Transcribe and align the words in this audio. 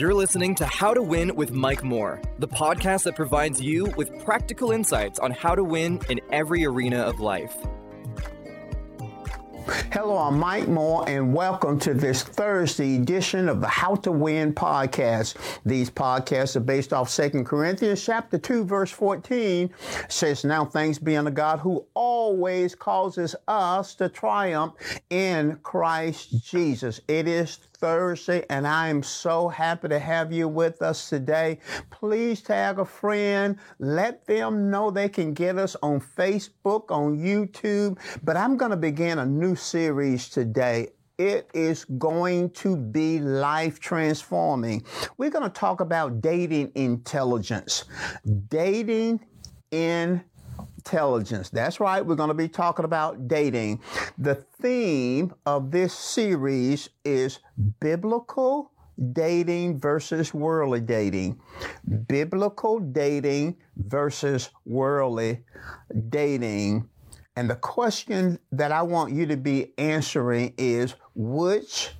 You're 0.00 0.14
listening 0.14 0.54
to 0.54 0.64
How 0.64 0.94
to 0.94 1.02
Win 1.02 1.36
with 1.36 1.52
Mike 1.52 1.84
Moore, 1.84 2.22
the 2.38 2.48
podcast 2.48 3.02
that 3.02 3.14
provides 3.14 3.60
you 3.60 3.84
with 3.98 4.24
practical 4.24 4.70
insights 4.70 5.18
on 5.18 5.30
how 5.30 5.54
to 5.54 5.62
win 5.62 6.00
in 6.08 6.22
every 6.32 6.64
arena 6.64 7.00
of 7.00 7.20
life. 7.20 7.54
Hello, 9.92 10.16
I'm 10.16 10.38
Mike 10.38 10.68
Moore, 10.68 11.06
and 11.06 11.34
welcome 11.34 11.78
to 11.80 11.92
this 11.92 12.22
Thursday 12.22 12.96
edition 12.96 13.46
of 13.46 13.60
the 13.60 13.68
How 13.68 13.94
to 13.96 14.10
Win 14.10 14.54
podcast. 14.54 15.36
These 15.66 15.90
podcasts 15.90 16.56
are 16.56 16.60
based 16.60 16.94
off 16.94 17.14
2 17.14 17.44
Corinthians 17.44 18.02
chapter 18.02 18.38
2, 18.38 18.64
verse 18.64 18.90
14. 18.90 19.68
says, 20.08 20.46
Now 20.46 20.64
thanks 20.64 20.98
be 20.98 21.14
unto 21.18 21.30
God 21.30 21.58
who 21.58 21.84
always 21.92 22.74
causes 22.74 23.36
us 23.48 23.94
to 23.96 24.08
triumph 24.08 24.72
in 25.10 25.58
Christ 25.62 26.42
Jesus. 26.42 27.02
It 27.06 27.28
is 27.28 27.58
Thursday, 27.80 28.44
and 28.50 28.66
I 28.66 28.88
am 28.88 29.02
so 29.02 29.48
happy 29.48 29.88
to 29.88 29.98
have 29.98 30.32
you 30.32 30.48
with 30.48 30.82
us 30.82 31.08
today. 31.08 31.58
Please 31.90 32.42
tag 32.42 32.78
a 32.78 32.84
friend. 32.84 33.56
Let 33.78 34.26
them 34.26 34.70
know 34.70 34.90
they 34.90 35.08
can 35.08 35.32
get 35.32 35.56
us 35.58 35.76
on 35.82 36.00
Facebook, 36.00 36.90
on 36.90 37.18
YouTube. 37.18 37.98
But 38.22 38.36
I'm 38.36 38.56
going 38.56 38.70
to 38.70 38.76
begin 38.76 39.18
a 39.18 39.26
new 39.26 39.56
series 39.56 40.28
today 40.28 40.88
it 41.18 41.50
is 41.52 41.84
going 41.84 42.48
to 42.48 42.78
be 42.78 43.18
life 43.18 43.78
transforming. 43.78 44.82
We're 45.18 45.28
going 45.28 45.44
to 45.44 45.50
talk 45.50 45.82
about 45.82 46.22
dating 46.22 46.72
intelligence. 46.74 47.84
Dating 48.48 49.20
in 49.70 50.24
intelligence. 50.80 51.50
That's 51.50 51.78
right, 51.78 52.04
we're 52.04 52.14
going 52.14 52.28
to 52.28 52.34
be 52.34 52.48
talking 52.48 52.86
about 52.86 53.28
dating. 53.28 53.82
The 54.16 54.34
theme 54.34 55.34
of 55.44 55.70
this 55.70 55.92
series 55.92 56.88
is 57.04 57.40
biblical 57.80 58.72
dating 59.12 59.78
versus 59.78 60.32
worldly 60.32 60.80
dating. 60.80 61.38
Biblical 62.08 62.78
dating 62.80 63.56
versus 63.76 64.48
worldly 64.64 65.44
dating. 66.08 66.88
And 67.36 67.50
the 67.50 67.56
question 67.56 68.38
that 68.52 68.72
I 68.72 68.80
want 68.80 69.12
you 69.12 69.26
to 69.26 69.36
be 69.36 69.74
answering 69.76 70.54
is 70.56 70.94
which 71.14 71.90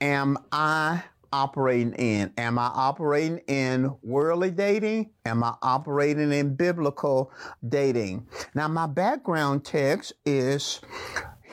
am 0.00 0.38
I 0.52 1.02
operating 1.32 1.92
in? 1.94 2.32
Am 2.36 2.58
I 2.58 2.66
operating 2.66 3.38
in 3.46 3.94
worldly 4.02 4.50
dating? 4.50 5.10
Am 5.24 5.42
I 5.44 5.54
operating 5.62 6.32
in 6.32 6.54
biblical 6.54 7.32
dating? 7.68 8.26
Now, 8.54 8.68
my 8.68 8.86
background 8.86 9.64
text 9.64 10.12
is 10.24 10.80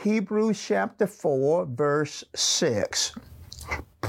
Hebrews 0.04 0.62
chapter 0.62 1.08
4, 1.08 1.66
verse 1.66 2.24
6 2.36 3.14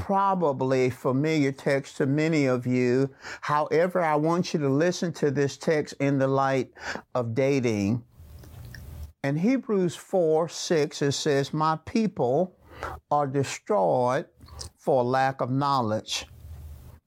probably 0.07 0.89
familiar 0.89 1.51
text 1.51 1.97
to 1.97 2.05
many 2.05 2.45
of 2.45 2.65
you. 2.65 3.09
However, 3.41 4.01
I 4.01 4.15
want 4.15 4.53
you 4.53 4.59
to 4.61 4.69
listen 4.69 5.11
to 5.13 5.31
this 5.31 5.57
text 5.57 5.95
in 5.99 6.17
the 6.17 6.27
light 6.27 6.71
of 7.13 7.35
dating. 7.35 8.03
In 9.23 9.35
Hebrews 9.35 9.97
4 9.97 10.47
6, 10.47 11.01
it 11.01 11.11
says, 11.11 11.53
My 11.53 11.77
people 11.83 12.55
are 13.11 13.27
destroyed 13.27 14.27
for 14.87 15.03
lack 15.03 15.41
of 15.41 15.51
knowledge. 15.51 16.27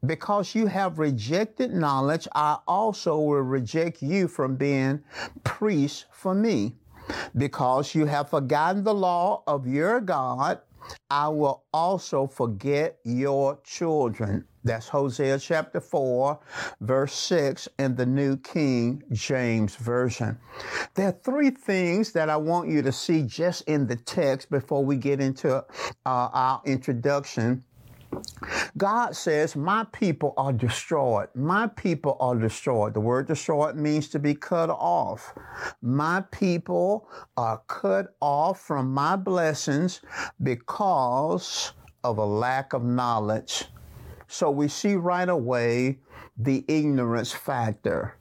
Because 0.05 0.55
you 0.55 0.67
have 0.67 0.99
rejected 0.99 1.73
knowledge, 1.73 2.29
I 2.35 2.59
also 2.69 3.19
will 3.19 3.41
reject 3.41 4.03
you 4.03 4.29
from 4.29 4.57
being 4.57 5.03
priests 5.45 6.05
for 6.13 6.35
me. 6.35 6.77
Because 7.39 7.95
you 7.95 8.05
have 8.05 8.29
forgotten 8.29 8.85
the 8.85 8.93
law 8.93 9.43
of 9.47 9.67
your 9.67 10.03
God, 10.03 10.61
I 11.09 11.29
will 11.29 11.65
also 11.73 12.27
forget 12.27 12.99
your 13.03 13.59
children. 13.65 14.45
That's 14.63 14.89
Hosea 14.89 15.39
chapter 15.39 15.81
4, 15.81 16.39
verse 16.83 17.15
6 17.15 17.67
in 17.79 17.97
the 17.97 18.05
New 18.05 18.37
King 18.37 19.03
James 19.13 19.75
Version. 19.77 20.39
There 20.95 21.09
are 21.09 21.19
three 21.25 21.51
things 21.51 22.13
that 22.13 22.29
I 22.29 22.37
want 22.37 22.69
you 22.69 22.83
to 22.83 22.93
see 22.93 23.23
just 23.23 23.63
in 23.63 23.87
the 23.87 23.97
text 23.97 24.51
before 24.51 24.85
we 24.85 24.97
get 24.97 25.19
into 25.19 25.57
uh, 25.57 25.65
our 26.05 26.61
introduction. 26.67 27.65
God 28.77 29.17
says, 29.17 29.57
My 29.57 29.85
people 29.93 30.35
are 30.37 30.53
destroyed. 30.53 31.29
My 31.35 31.67
people 31.69 32.17
are 32.21 32.35
destroyed. 32.37 32.95
The 32.95 33.01
word 33.01 33.27
destroyed 33.27 33.77
means 33.77 34.09
to 34.11 34.19
be 34.19 34.35
cut 34.35 34.71
off. 34.71 35.35
My 35.83 36.23
people 36.31 37.09
are 37.37 37.63
cut 37.67 38.15
off 38.21 38.61
from 38.61 38.93
my 38.93 39.17
blessings 39.17 40.01
because 40.43 41.73
of 42.05 42.19
a 42.19 42.25
lack 42.25 42.73
of 42.73 42.85
knowledge. 42.85 43.67
So 44.29 44.51
we 44.51 44.69
see 44.69 44.95
right 44.95 45.29
away 45.29 45.99
the 46.39 46.65
ignorance 46.69 47.33
factor. 47.33 48.17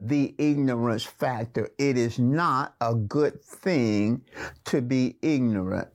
The 0.00 0.34
ignorance 0.38 1.04
factor. 1.04 1.70
It 1.78 1.96
is 1.96 2.18
not 2.18 2.74
a 2.80 2.94
good 2.94 3.42
thing 3.42 4.22
to 4.66 4.82
be 4.82 5.16
ignorant. 5.22 5.88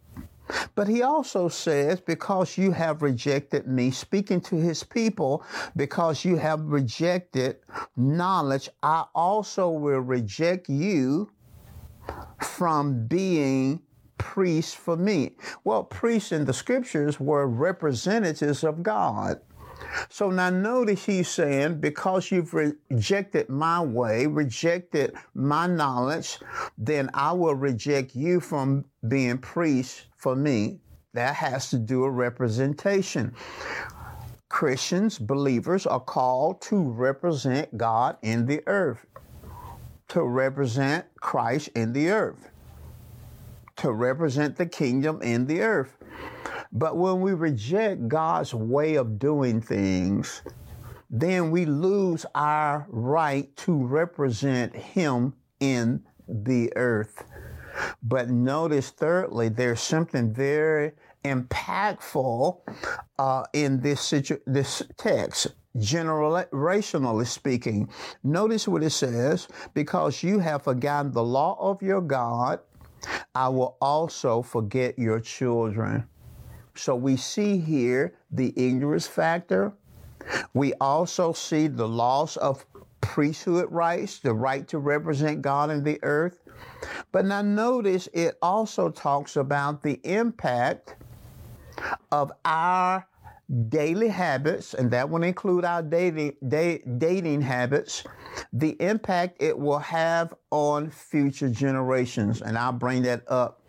But 0.76 0.88
he 0.88 1.02
also 1.02 1.48
says, 1.48 2.00
because 2.02 2.58
you 2.58 2.72
have 2.72 3.02
rejected 3.02 3.68
me, 3.68 3.92
speaking 3.92 4.42
to 4.42 4.56
his 4.56 4.84
people, 4.84 5.44
because 5.76 6.26
you 6.26 6.36
have 6.38 6.62
rejected 6.62 7.58
knowledge, 7.96 8.70
I 8.82 9.06
also 9.14 9.70
will 9.70 10.00
reject 10.00 10.70
you 10.70 11.32
from 12.42 13.08
being 13.08 13.82
priests 14.18 14.74
for 14.74 14.96
me. 14.96 15.36
Well, 15.64 15.84
priests 15.84 16.32
in 16.32 16.46
the 16.46 16.54
scriptures 16.54 17.20
were 17.20 17.48
representatives 17.48 18.64
of 18.64 18.84
God. 18.84 19.42
So 20.10 20.30
now 20.30 20.52
notice 20.52 21.06
he's 21.06 21.28
saying, 21.28 21.80
because 21.82 22.30
you've 22.32 22.54
rejected 22.54 23.50
my 23.50 23.82
way, 23.82 24.28
rejected 24.28 25.16
my 25.34 25.66
knowledge, 25.66 26.38
then 26.78 27.10
I 27.14 27.32
will 27.32 27.56
reject 27.56 28.16
you 28.16 28.40
from 28.40 28.86
being 29.08 29.40
priest 29.40 30.06
for 30.22 30.36
me. 30.36 30.80
That 31.14 31.36
has 31.36 31.70
to 31.72 31.78
do 31.78 32.02
with 32.02 32.14
representation. 32.14 33.34
Christians, 34.48 35.18
believers, 35.18 35.86
are 35.86 36.00
called 36.00 36.62
to 36.64 36.78
represent 36.78 37.78
God 37.78 38.18
in 38.22 38.46
the 38.46 38.62
earth, 38.68 39.06
to 40.10 40.24
represent 40.24 41.06
Christ 41.20 41.70
in 41.76 41.94
the 41.94 42.10
earth, 42.10 42.50
to 43.78 43.92
represent 43.92 44.58
the 44.58 44.66
kingdom 44.66 45.22
in 45.22 45.48
the 45.48 45.62
earth. 45.62 45.98
But 46.72 46.98
when 46.98 47.20
we 47.22 47.34
reject 47.34 48.08
God's 48.08 48.54
way 48.54 48.96
of 48.96 49.20
doing 49.20 49.62
things, 49.62 50.42
then 51.10 51.52
we 51.52 51.66
lose 51.66 52.26
our 52.36 52.86
right 52.90 53.54
to 53.58 53.74
represent 53.74 54.74
Him 54.76 55.34
in 55.60 56.04
the 56.28 56.72
earth. 56.78 57.26
But 58.04 58.30
notice, 58.30 58.90
thirdly, 58.90 59.50
there's 59.50 59.82
something 59.82 60.34
very 60.34 60.92
impactful 61.24 62.60
uh, 63.20 63.44
in 63.54 63.80
this 63.80 64.02
situ- 64.02 64.42
this 64.46 64.84
text. 64.98 65.48
Generationally 65.78 67.26
speaking, 67.26 67.90
notice 68.24 68.68
what 68.68 68.84
it 68.84 68.90
says 68.90 69.48
because 69.74 70.22
you 70.22 70.40
have 70.40 70.64
forgotten 70.64 71.14
the 71.14 71.24
law 71.24 71.58
of 71.60 71.82
your 71.82 72.02
God, 72.02 72.60
I 73.34 73.48
will 73.48 73.78
also 73.80 74.42
forget 74.42 75.00
your 75.00 75.22
children. 75.22 76.06
So 76.76 76.96
we 76.96 77.16
see 77.16 77.58
here 77.58 78.16
the 78.32 78.54
ignorance 78.58 79.08
factor. 79.08 79.72
We 80.54 80.74
also 80.76 81.32
see 81.32 81.68
the 81.68 81.88
loss 81.88 82.36
of 82.38 82.66
priesthood 83.00 83.72
rights, 83.72 84.20
the 84.20 84.34
right 84.34 84.68
to 84.68 84.78
represent 84.78 85.42
God 85.42 85.72
in 85.72 85.84
the 85.84 86.00
earth. 86.04 86.41
But 87.12 87.26
now 87.26 87.42
notice 87.42 88.08
it 88.14 88.38
also 88.42 88.90
talks 88.90 89.36
about 89.36 89.84
the 89.84 90.00
impact 90.04 90.96
of 92.12 92.32
our 92.46 93.08
daily 93.70 94.08
habits, 94.08 94.74
and 94.74 94.92
that 94.92 95.10
will 95.10 95.24
include 95.24 95.66
our 95.66 95.82
dating, 95.82 96.36
da- 96.48 96.82
dating 96.98 97.42
habits, 97.42 98.04
the 98.54 98.82
impact 98.82 99.42
it 99.42 99.58
will 99.58 99.80
have 99.80 100.34
on 100.52 100.90
future 100.90 101.50
generations. 101.50 102.42
And 102.42 102.58
I'll 102.58 102.72
bring 102.72 103.04
that 103.04 103.24
up 103.30 103.62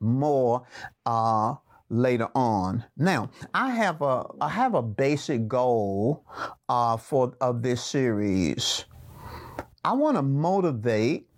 more 0.00 0.66
uh, 1.06 1.54
later 1.88 2.28
on. 2.34 2.84
Now, 2.96 3.30
I 3.54 3.70
have 3.70 4.02
a 4.02 4.26
I 4.40 4.48
have 4.48 4.74
a 4.74 4.82
basic 4.82 5.48
goal 5.48 6.24
uh, 6.68 6.96
for 6.96 7.34
of 7.40 7.62
this 7.62 7.82
series. 7.82 8.84
I 9.84 9.92
want 9.92 10.16
to 10.16 10.22
motivate 10.22 11.28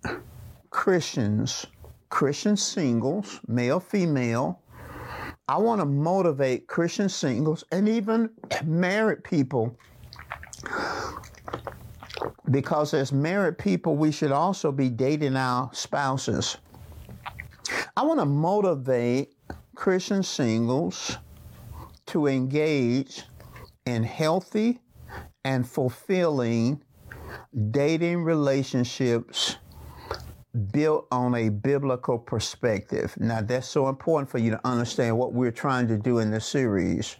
Christians, 0.69 1.65
Christian 2.09 2.55
singles, 2.55 3.39
male, 3.47 3.79
female. 3.79 4.61
I 5.47 5.57
want 5.57 5.81
to 5.81 5.85
motivate 5.85 6.67
Christian 6.67 7.09
singles 7.09 7.63
and 7.71 7.89
even 7.89 8.29
married 8.63 9.23
people. 9.23 9.75
Because 12.51 12.93
as 12.93 13.11
married 13.11 13.57
people, 13.57 13.95
we 13.95 14.11
should 14.11 14.31
also 14.31 14.71
be 14.71 14.89
dating 14.89 15.35
our 15.35 15.69
spouses. 15.73 16.57
I 17.95 18.03
want 18.03 18.19
to 18.19 18.25
motivate 18.25 19.33
Christian 19.75 20.23
singles 20.23 21.17
to 22.07 22.27
engage 22.27 23.23
in 23.85 24.03
healthy 24.03 24.79
and 25.43 25.67
fulfilling 25.67 26.83
dating 27.71 28.23
relationships 28.23 29.57
built 30.71 31.07
on 31.11 31.35
a 31.35 31.49
biblical 31.49 32.17
perspective. 32.17 33.15
Now, 33.19 33.41
that's 33.41 33.67
so 33.67 33.87
important 33.87 34.29
for 34.29 34.39
you 34.39 34.51
to 34.51 34.67
understand 34.67 35.17
what 35.17 35.33
we're 35.33 35.51
trying 35.51 35.87
to 35.87 35.97
do 35.97 36.19
in 36.19 36.31
this 36.31 36.45
series. 36.45 37.15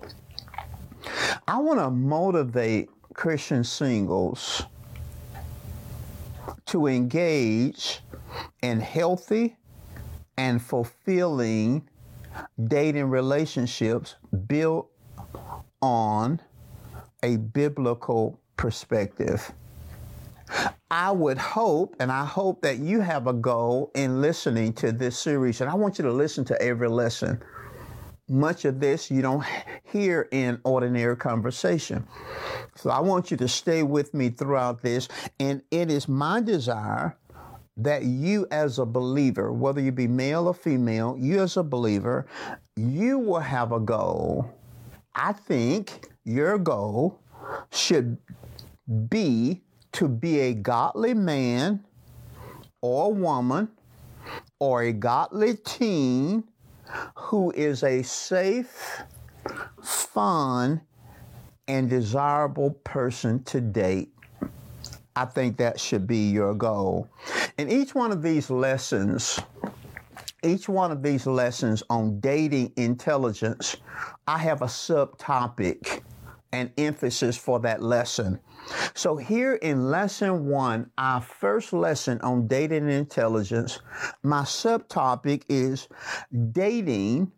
I 1.47 1.57
want 1.59 1.79
to 1.79 1.89
motivate 1.89 2.89
Christian 3.13 3.63
singles 3.63 4.63
to 6.67 6.87
engage 6.87 8.01
in 8.61 8.79
healthy 8.79 9.57
and 10.37 10.61
fulfilling 10.61 11.87
dating 12.67 13.09
relationships 13.09 14.15
built 14.47 14.89
on 15.81 16.39
a 17.23 17.37
biblical 17.37 18.39
perspective. 18.55 19.51
I 20.89 21.11
would 21.11 21.37
hope, 21.37 21.95
and 21.99 22.11
I 22.11 22.25
hope 22.25 22.61
that 22.61 22.79
you 22.79 23.01
have 23.01 23.27
a 23.27 23.33
goal 23.33 23.91
in 23.95 24.21
listening 24.21 24.73
to 24.73 24.91
this 24.91 25.17
series, 25.17 25.61
and 25.61 25.69
I 25.69 25.75
want 25.75 25.99
you 25.99 26.03
to 26.05 26.11
listen 26.11 26.45
to 26.45 26.61
every 26.61 26.89
lesson. 26.89 27.41
Much 28.27 28.65
of 28.65 28.79
this 28.79 29.09
you 29.09 29.21
don't 29.21 29.45
hear 29.83 30.27
in 30.31 30.59
ordinary 30.63 31.17
conversation. 31.17 32.07
So 32.75 32.89
I 32.89 32.99
want 32.99 33.31
you 33.31 33.37
to 33.37 33.47
stay 33.47 33.83
with 33.83 34.13
me 34.13 34.29
throughout 34.29 34.81
this, 34.81 35.07
and 35.39 35.61
it 35.71 35.91
is 35.91 36.07
my 36.07 36.41
desire 36.41 37.17
that 37.77 38.03
you 38.03 38.45
as 38.51 38.77
a 38.77 38.85
believer, 38.85 39.51
whether 39.53 39.81
you 39.81 39.91
be 39.91 40.07
male 40.07 40.47
or 40.47 40.53
female, 40.53 41.15
you 41.17 41.41
as 41.41 41.57
a 41.57 41.63
believer, 41.63 42.27
you 42.75 43.17
will 43.17 43.39
have 43.39 43.71
a 43.71 43.79
goal. 43.79 44.53
I 45.15 45.33
think 45.33 46.07
your 46.23 46.57
goal 46.57 47.19
should 47.71 48.17
be 49.09 49.63
to 49.93 50.07
be 50.07 50.39
a 50.39 50.53
godly 50.53 51.13
man 51.13 51.83
or 52.81 53.13
woman 53.13 53.69
or 54.59 54.83
a 54.83 54.93
godly 54.93 55.55
teen 55.57 56.43
who 57.15 57.51
is 57.51 57.83
a 57.83 58.01
safe, 58.01 59.01
fun, 59.83 60.81
and 61.67 61.89
desirable 61.89 62.71
person 62.83 63.43
to 63.43 63.61
date. 63.61 64.11
I 65.15 65.25
think 65.25 65.57
that 65.57 65.79
should 65.79 66.07
be 66.07 66.29
your 66.29 66.53
goal. 66.53 67.09
And 67.57 67.71
each 67.71 67.93
one 67.93 68.11
of 68.11 68.21
these 68.21 68.49
lessons, 68.49 69.39
each 70.43 70.69
one 70.69 70.91
of 70.91 71.03
these 71.03 71.27
lessons 71.27 71.83
on 71.89 72.19
dating 72.19 72.71
intelligence, 72.77 73.75
I 74.27 74.37
have 74.37 74.61
a 74.61 74.67
subtopic 74.67 76.01
and 76.51 76.71
emphasis 76.77 77.37
for 77.37 77.59
that 77.59 77.83
lesson. 77.83 78.39
So, 78.93 79.15
here 79.15 79.55
in 79.55 79.89
lesson 79.89 80.47
one, 80.47 80.91
our 80.97 81.21
first 81.21 81.73
lesson 81.73 82.19
on 82.21 82.47
dating 82.47 82.89
intelligence, 82.89 83.79
my 84.23 84.41
subtopic 84.41 85.43
is 85.49 85.87
dating 86.51 87.31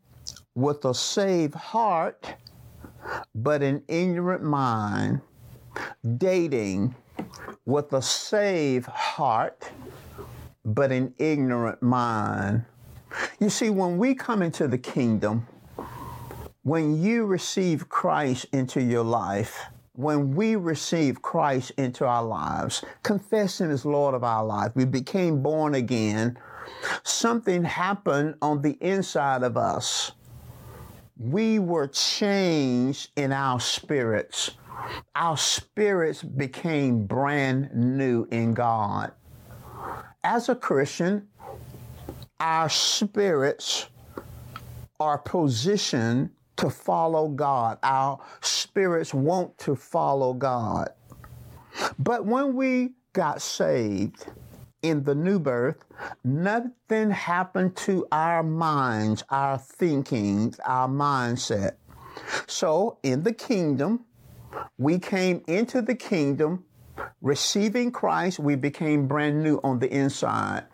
with 0.55 0.83
a 0.85 0.93
saved 0.93 1.55
heart 1.55 2.35
but 3.33 3.61
an 3.61 3.83
ignorant 3.87 4.43
mind. 4.43 5.21
Dating 6.17 6.95
with 7.65 7.93
a 7.93 8.01
saved 8.01 8.87
heart 8.87 9.71
but 10.65 10.91
an 10.91 11.13
ignorant 11.17 11.81
mind. 11.81 12.65
You 13.39 13.49
see, 13.49 13.69
when 13.69 13.97
we 13.97 14.15
come 14.15 14.41
into 14.41 14.67
the 14.67 14.77
kingdom, 14.77 15.47
when 16.63 17.01
you 17.01 17.25
receive 17.25 17.89
Christ 17.89 18.45
into 18.53 18.81
your 18.81 19.03
life, 19.03 19.65
when 19.93 20.35
we 20.35 20.55
receive 20.55 21.21
Christ 21.21 21.71
into 21.77 22.05
our 22.05 22.23
lives, 22.23 22.83
confess 23.03 23.59
Him 23.59 23.71
as 23.71 23.85
Lord 23.85 24.15
of 24.15 24.23
our 24.23 24.45
life, 24.45 24.71
we 24.75 24.85
became 24.85 25.41
born 25.41 25.75
again, 25.75 26.37
something 27.03 27.63
happened 27.63 28.35
on 28.41 28.61
the 28.61 28.77
inside 28.81 29.43
of 29.43 29.57
us. 29.57 30.13
We 31.17 31.59
were 31.59 31.87
changed 31.87 33.11
in 33.15 33.31
our 33.31 33.59
spirits. 33.59 34.51
Our 35.13 35.37
spirits 35.37 36.23
became 36.23 37.05
brand 37.05 37.69
new 37.75 38.27
in 38.31 38.53
God. 38.53 39.11
As 40.23 40.49
a 40.49 40.55
Christian, 40.55 41.27
our 42.39 42.69
spirits 42.69 43.87
are 44.99 45.17
positioned 45.17 46.31
to 46.61 46.69
follow 46.69 47.27
God. 47.27 47.79
Our 47.83 48.19
spirits 48.41 49.13
want 49.13 49.57
to 49.59 49.75
follow 49.75 50.33
God. 50.33 50.89
But 51.97 52.25
when 52.25 52.55
we 52.55 52.93
got 53.13 53.41
saved 53.41 54.27
in 54.81 55.03
the 55.03 55.15
new 55.15 55.39
birth, 55.39 55.83
nothing 56.23 57.11
happened 57.11 57.75
to 57.77 58.07
our 58.11 58.43
minds, 58.43 59.23
our 59.29 59.57
thinkings, 59.57 60.59
our 60.65 60.87
mindset. 60.87 61.73
So 62.47 62.99
in 63.03 63.23
the 63.23 63.33
kingdom, 63.33 64.05
we 64.77 64.99
came 64.99 65.43
into 65.47 65.81
the 65.81 65.95
kingdom 65.95 66.65
receiving 67.21 67.91
Christ, 67.91 68.39
we 68.39 68.55
became 68.55 69.07
brand 69.07 69.41
new 69.41 69.59
on 69.63 69.79
the 69.79 69.91
inside. 69.91 70.65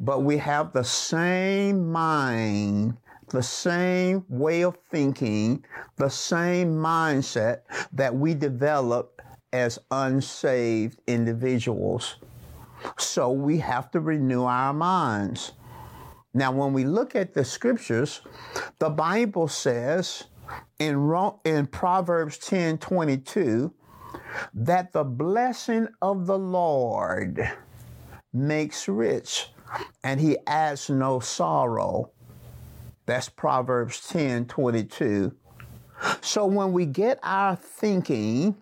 But 0.00 0.20
we 0.22 0.38
have 0.38 0.72
the 0.72 0.84
same 0.84 1.90
mind 1.90 2.96
the 3.30 3.42
same 3.42 4.24
way 4.28 4.62
of 4.62 4.76
thinking, 4.90 5.64
the 5.96 6.08
same 6.08 6.74
mindset 6.74 7.60
that 7.92 8.14
we 8.14 8.34
develop 8.34 9.20
as 9.52 9.78
unsaved 9.90 11.00
individuals. 11.06 12.16
So 12.96 13.30
we 13.30 13.58
have 13.58 13.90
to 13.92 14.00
renew 14.00 14.44
our 14.44 14.72
minds. 14.72 15.52
Now, 16.34 16.52
when 16.52 16.72
we 16.72 16.84
look 16.84 17.16
at 17.16 17.34
the 17.34 17.44
scriptures, 17.44 18.20
the 18.78 18.90
Bible 18.90 19.48
says 19.48 20.24
in, 20.78 21.12
in 21.44 21.66
Proverbs 21.66 22.38
10 22.38 22.78
22 22.78 23.72
that 24.54 24.92
the 24.92 25.04
blessing 25.04 25.88
of 26.00 26.26
the 26.26 26.38
Lord 26.38 27.50
makes 28.32 28.88
rich 28.88 29.50
and 30.04 30.20
he 30.20 30.36
adds 30.46 30.88
no 30.90 31.20
sorrow. 31.20 32.10
That's 33.08 33.30
Proverbs 33.30 34.06
10 34.10 34.44
22. 34.48 35.32
So 36.20 36.44
when 36.44 36.74
we 36.74 36.84
get 36.84 37.18
our 37.22 37.56
thinking 37.56 38.54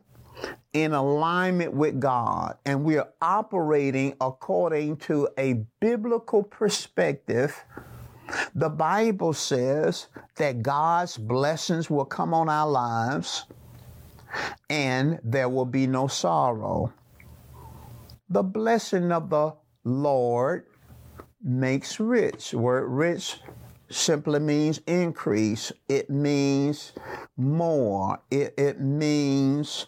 in 0.72 0.92
alignment 0.92 1.72
with 1.72 1.98
God 1.98 2.56
and 2.64 2.84
we 2.84 2.96
are 2.96 3.08
operating 3.20 4.14
according 4.20 4.98
to 4.98 5.28
a 5.36 5.64
biblical 5.80 6.44
perspective, 6.44 7.60
the 8.54 8.68
Bible 8.68 9.32
says 9.32 10.06
that 10.36 10.62
God's 10.62 11.18
blessings 11.18 11.90
will 11.90 12.04
come 12.04 12.32
on 12.32 12.48
our 12.48 12.70
lives 12.70 13.46
and 14.70 15.18
there 15.24 15.48
will 15.48 15.66
be 15.66 15.88
no 15.88 16.06
sorrow. 16.06 16.92
The 18.28 18.44
blessing 18.44 19.10
of 19.10 19.28
the 19.28 19.56
Lord 19.82 20.66
makes 21.42 21.98
rich. 21.98 22.54
Word 22.54 22.86
rich 22.86 23.40
simply 23.88 24.40
means 24.40 24.80
increase. 24.86 25.72
It 25.88 26.10
means 26.10 26.92
more. 27.36 28.18
It, 28.30 28.54
it 28.56 28.80
means 28.80 29.86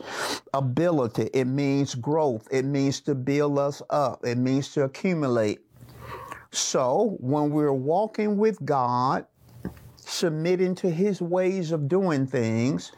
ability. 0.55 1.31
It 1.35 1.47
means 1.47 1.95
growth. 1.95 2.49
It 2.50 2.64
means 2.64 3.00
to 3.02 3.14
build 3.14 3.59
us 3.59 3.83
up. 3.90 4.25
It 4.25 4.38
means 4.38 4.73
to 4.75 4.85
accumulate. 4.85 5.61
So 6.50 7.17
when 7.21 7.50
we're 7.50 7.73
walking 7.73 8.38
with 8.38 8.64
God, 8.64 9.26
submitting 9.97 10.75
to 10.76 10.90
His 10.90 11.21
ways 11.21 11.73
of 11.73 11.88
doing 11.88 12.26
things, 12.26 12.93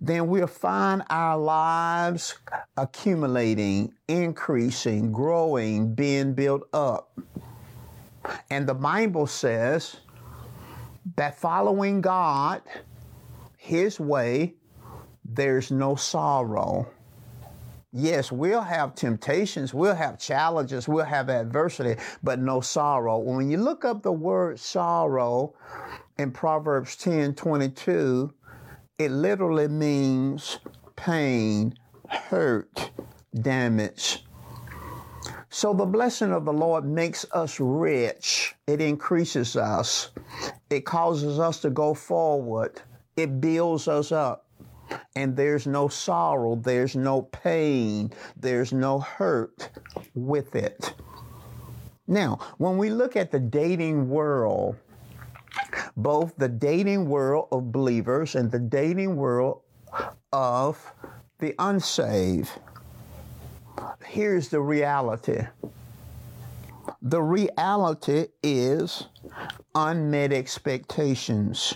then 0.00 0.26
we'll 0.28 0.46
find 0.46 1.02
our 1.10 1.36
lives 1.36 2.38
accumulating, 2.76 3.92
increasing, 4.08 5.12
growing, 5.12 5.94
being 5.94 6.32
built 6.32 6.62
up. 6.72 7.18
And 8.50 8.66
the 8.66 8.74
Bible 8.74 9.26
says 9.26 9.96
that 11.14 11.38
following 11.38 12.00
God, 12.00 12.62
His 13.56 14.00
way, 14.00 14.54
there's 15.24 15.70
no 15.70 15.94
sorrow. 15.94 16.88
Yes, 17.92 18.30
we'll 18.30 18.60
have 18.60 18.94
temptations, 18.94 19.72
we'll 19.72 19.94
have 19.94 20.18
challenges, 20.18 20.86
we'll 20.86 21.04
have 21.04 21.30
adversity, 21.30 21.96
but 22.22 22.38
no 22.38 22.60
sorrow. 22.60 23.18
When 23.18 23.50
you 23.50 23.56
look 23.56 23.84
up 23.84 24.02
the 24.02 24.12
word 24.12 24.58
sorrow 24.60 25.54
in 26.18 26.30
Proverbs 26.30 26.96
10 26.96 27.34
22, 27.34 28.34
it 28.98 29.10
literally 29.10 29.68
means 29.68 30.58
pain, 30.96 31.74
hurt, 32.08 32.90
damage. 33.40 34.25
So 35.56 35.72
the 35.72 35.86
blessing 35.86 36.32
of 36.32 36.44
the 36.44 36.52
Lord 36.52 36.84
makes 36.84 37.24
us 37.32 37.58
rich. 37.58 38.54
It 38.66 38.82
increases 38.82 39.56
us. 39.56 40.10
It 40.68 40.84
causes 40.84 41.38
us 41.38 41.60
to 41.60 41.70
go 41.70 41.94
forward 41.94 42.82
It 43.16 43.40
builds 43.40 43.88
us 43.88 44.12
up. 44.12 44.50
And 45.16 45.34
there's 45.34 45.66
no 45.66 45.88
sorrow, 45.88 46.56
there's 46.56 46.94
no 46.94 47.22
pain, 47.22 48.12
there's 48.36 48.74
no 48.74 49.00
hurt 49.00 49.70
with 50.14 50.54
it. 50.54 50.92
Now, 52.06 52.38
when 52.58 52.76
we 52.76 52.90
look 52.90 53.16
at 53.16 53.30
the 53.30 53.40
dating 53.40 54.10
world, 54.10 54.76
both 55.96 56.36
the 56.36 56.50
dating 56.50 57.08
world 57.08 57.48
of 57.50 57.72
believers 57.72 58.34
and 58.34 58.50
the 58.50 58.58
dating 58.58 59.16
world 59.16 59.62
of 60.34 60.92
the 61.38 61.54
unsaved, 61.58 62.50
here's 64.04 64.48
the 64.48 64.60
reality. 64.60 65.42
The 67.02 67.22
reality 67.22 68.28
is 68.42 69.06
unmet 69.74 70.32
expectations. 70.32 71.74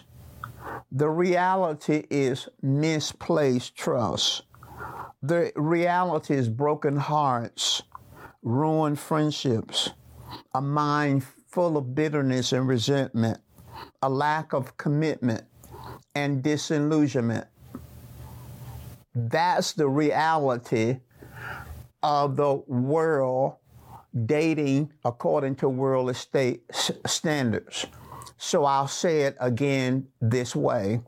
The 0.92 1.08
reality 1.08 2.06
is 2.10 2.48
misplaced 2.62 3.76
trust. 3.76 4.42
The 5.22 5.52
reality 5.54 6.34
is 6.34 6.48
broken 6.48 6.96
hearts, 6.96 7.82
ruined 8.42 8.98
friendships, 8.98 9.90
a 10.54 10.60
mind 10.60 11.24
full 11.48 11.76
of 11.76 11.94
bitterness 11.94 12.52
and 12.52 12.66
resentment, 12.66 13.38
a 14.02 14.08
lack 14.08 14.52
of 14.52 14.76
commitment 14.76 15.44
and 16.14 16.42
disillusionment. 16.42 17.46
That's 19.14 19.72
the 19.74 19.88
reality 19.88 21.00
of 22.02 22.36
the 22.36 22.54
world 22.66 23.56
dating 24.26 24.92
according 25.04 25.54
to 25.56 25.68
world 25.68 26.10
estate 26.10 26.62
standards. 27.06 27.86
So 28.36 28.64
I'll 28.64 28.88
say 28.88 29.22
it 29.22 29.36
again 29.40 30.08
this 30.20 30.56
way. 30.56 31.02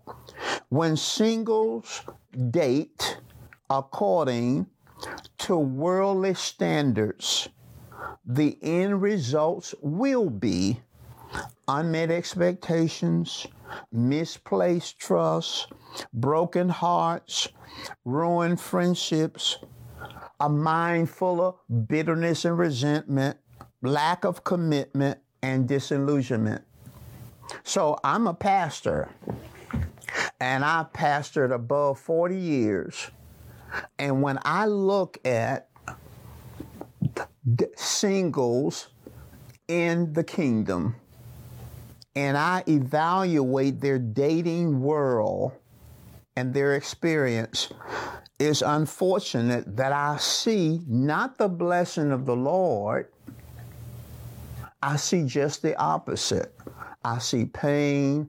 When 0.69 0.97
singles 0.97 2.03
date 2.51 3.19
according 3.71 4.67
to 5.39 5.57
worldly 5.57 6.35
standards, 6.35 7.49
the 8.25 8.59
end 8.63 9.03
results 9.03 9.75
will 9.81 10.31
be 10.31 10.81
unmet 11.67 12.11
expectations, 12.11 13.47
misplaced 13.91 14.99
trust, 14.99 15.73
broken 16.13 16.69
hearts, 16.69 17.49
ruined 18.05 18.61
friendships, 18.61 19.59
a 20.43 20.49
mind 20.49 21.09
full 21.09 21.41
of 21.41 21.55
bitterness 21.87 22.45
and 22.45 22.59
resentment, 22.59 23.39
lack 23.81 24.25
of 24.25 24.43
commitment, 24.43 25.21
and 25.41 25.69
disillusionment. 25.69 26.65
So 27.63 27.97
I'm 28.03 28.27
a 28.27 28.35
pastor, 28.35 29.09
and 30.41 30.65
I 30.65 30.85
pastored 30.93 31.55
above 31.55 32.01
40 32.01 32.37
years. 32.37 33.11
And 34.01 34.21
when 34.21 34.41
I 34.45 34.67
look 34.67 35.17
at 35.25 35.69
singles 37.77 38.89
in 39.69 40.13
the 40.13 40.25
kingdom, 40.25 40.97
and 42.17 42.37
I 42.37 42.65
evaluate 42.67 43.81
their 43.81 43.99
dating 44.01 44.81
world 44.81 45.53
and 46.35 46.53
their 46.53 46.75
experience, 46.75 47.73
is 48.43 48.63
unfortunate 48.63 49.77
that 49.77 49.93
I 49.93 50.17
see 50.19 50.81
not 50.87 51.39
the 51.39 51.49
blessing 51.49 52.11
of 52.11 52.27
the 52.27 52.37
Lord, 52.37 53.09
I 54.83 54.97
see 54.97 55.25
just 55.25 55.63
the 55.63 55.77
opposite. 55.77 56.55
I 57.05 57.19
see 57.19 57.45
pain, 57.47 58.29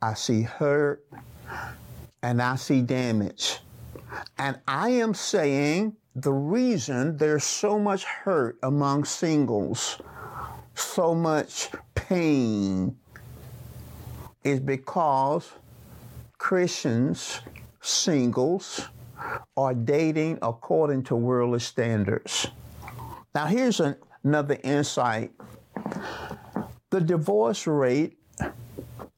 I 0.00 0.14
see 0.14 0.42
hurt, 0.42 1.04
and 2.22 2.40
I 2.40 2.56
see 2.56 2.82
damage. 2.82 3.60
And 4.38 4.58
I 4.66 4.90
am 4.90 5.14
saying 5.14 5.96
the 6.14 6.32
reason 6.32 7.16
there's 7.16 7.44
so 7.44 7.78
much 7.78 8.04
hurt 8.04 8.58
among 8.62 9.04
singles, 9.04 10.00
so 10.74 11.14
much 11.14 11.70
pain, 11.94 12.96
is 14.44 14.60
because 14.60 15.50
Christians, 16.38 17.40
singles, 17.80 18.88
are 19.56 19.74
dating 19.74 20.38
according 20.42 21.02
to 21.04 21.16
worldly 21.16 21.60
standards. 21.60 22.48
Now, 23.34 23.46
here's 23.46 23.80
an, 23.80 23.96
another 24.24 24.58
insight 24.62 25.32
the 26.90 27.00
divorce 27.00 27.66
rate 27.66 28.18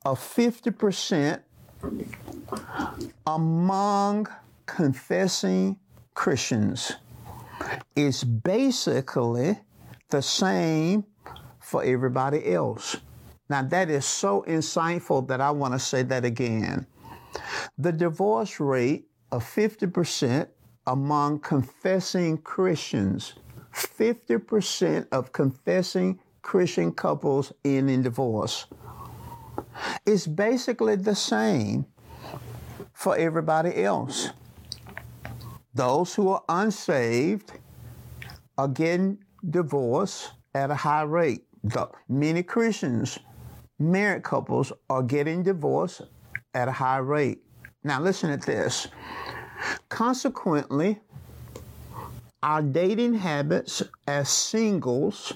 of 0.04 0.18
50% 0.18 1.40
among 3.26 4.26
confessing 4.66 5.78
Christians 6.14 6.92
is 7.94 8.24
basically 8.24 9.58
the 10.08 10.22
same 10.22 11.04
for 11.60 11.84
everybody 11.84 12.52
else. 12.52 12.96
Now, 13.48 13.62
that 13.62 13.90
is 13.90 14.04
so 14.04 14.44
insightful 14.48 15.26
that 15.28 15.40
I 15.40 15.50
want 15.50 15.74
to 15.74 15.78
say 15.78 16.02
that 16.04 16.24
again. 16.24 16.86
The 17.78 17.92
divorce 17.92 18.58
rate 18.58 19.09
of 19.32 19.44
50% 19.44 20.48
among 20.86 21.40
confessing 21.40 22.38
Christians. 22.38 23.34
50% 23.72 25.06
of 25.12 25.32
confessing 25.32 26.18
Christian 26.42 26.92
couples 26.92 27.52
in 27.62 27.88
in 27.88 28.02
divorce. 28.02 28.66
It's 30.04 30.26
basically 30.26 30.96
the 30.96 31.14
same 31.14 31.86
for 32.92 33.16
everybody 33.16 33.82
else. 33.82 34.30
Those 35.74 36.14
who 36.14 36.28
are 36.30 36.42
unsaved 36.48 37.52
are 38.58 38.68
getting 38.68 39.18
divorced 39.48 40.32
at 40.54 40.70
a 40.70 40.74
high 40.74 41.02
rate. 41.02 41.44
The, 41.62 41.88
many 42.08 42.42
Christians, 42.42 43.18
married 43.78 44.24
couples, 44.24 44.72
are 44.88 45.02
getting 45.02 45.42
divorced 45.42 46.02
at 46.52 46.68
a 46.68 46.72
high 46.72 46.98
rate. 46.98 47.42
Now, 47.82 48.00
listen 48.00 48.38
to 48.38 48.46
this. 48.46 48.88
Consequently, 49.88 51.00
our 52.42 52.62
dating 52.62 53.14
habits 53.14 53.82
as 54.06 54.28
singles 54.28 55.32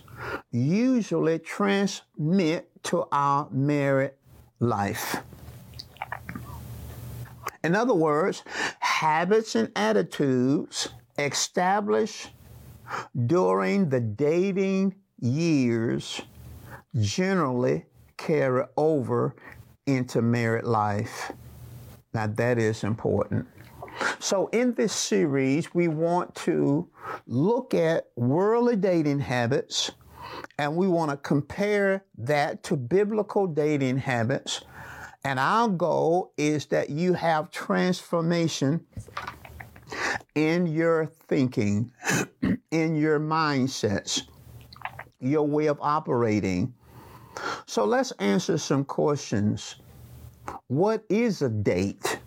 usually 0.51 1.39
transmit 1.39 2.71
to 2.85 3.07
our 3.13 3.49
married 3.51 4.13
life. 4.61 5.17
In 7.63 7.75
other 7.75 7.95
words, 7.95 8.43
habits 8.81 9.55
and 9.55 9.71
attitudes 9.75 10.91
established 11.19 12.31
during 13.27 13.89
the 13.89 14.01
dating 14.01 14.95
years 15.19 16.21
generally 17.01 17.87
carry 18.19 18.65
over 18.77 19.35
into 19.87 20.21
married 20.21 20.65
life. 20.65 21.33
Now, 22.15 22.29
that 22.29 22.59
is 22.59 22.85
important. 22.85 23.47
So, 24.21 24.47
in 24.49 24.75
this 24.75 24.93
series, 24.93 25.75
we 25.75 25.89
want 25.89 26.35
to 26.37 26.89
look 27.27 27.75
at 27.75 28.09
worldly 28.17 28.77
dating 28.77 29.21
habits 29.21 29.91
and 30.59 30.77
we 30.77 30.89
want 30.89 31.11
to 31.11 31.17
compare 31.17 32.05
that 32.19 32.63
to 32.65 32.77
biblical 32.77 33.47
dating 33.47 33.99
habits. 33.99 34.63
And 35.25 35.39
our 35.39 35.69
goal 35.69 36.33
is 36.37 36.67
that 36.67 36.91
you 36.91 37.15
have 37.15 37.51
transformation 37.51 38.85
in 40.35 40.67
your 40.67 41.07
thinking, 41.07 41.93
in 42.71 42.95
your 42.97 43.19
mindsets, 43.19 44.23
your 45.21 45.47
way 45.47 45.67
of 45.67 45.79
operating. 45.81 46.75
So 47.67 47.85
let's 47.85 48.13
answer 48.13 48.59
some 48.59 48.85
questions. 48.85 49.77
What 50.69 51.05
is 51.09 51.43
a 51.43 51.49
date? 51.49 52.19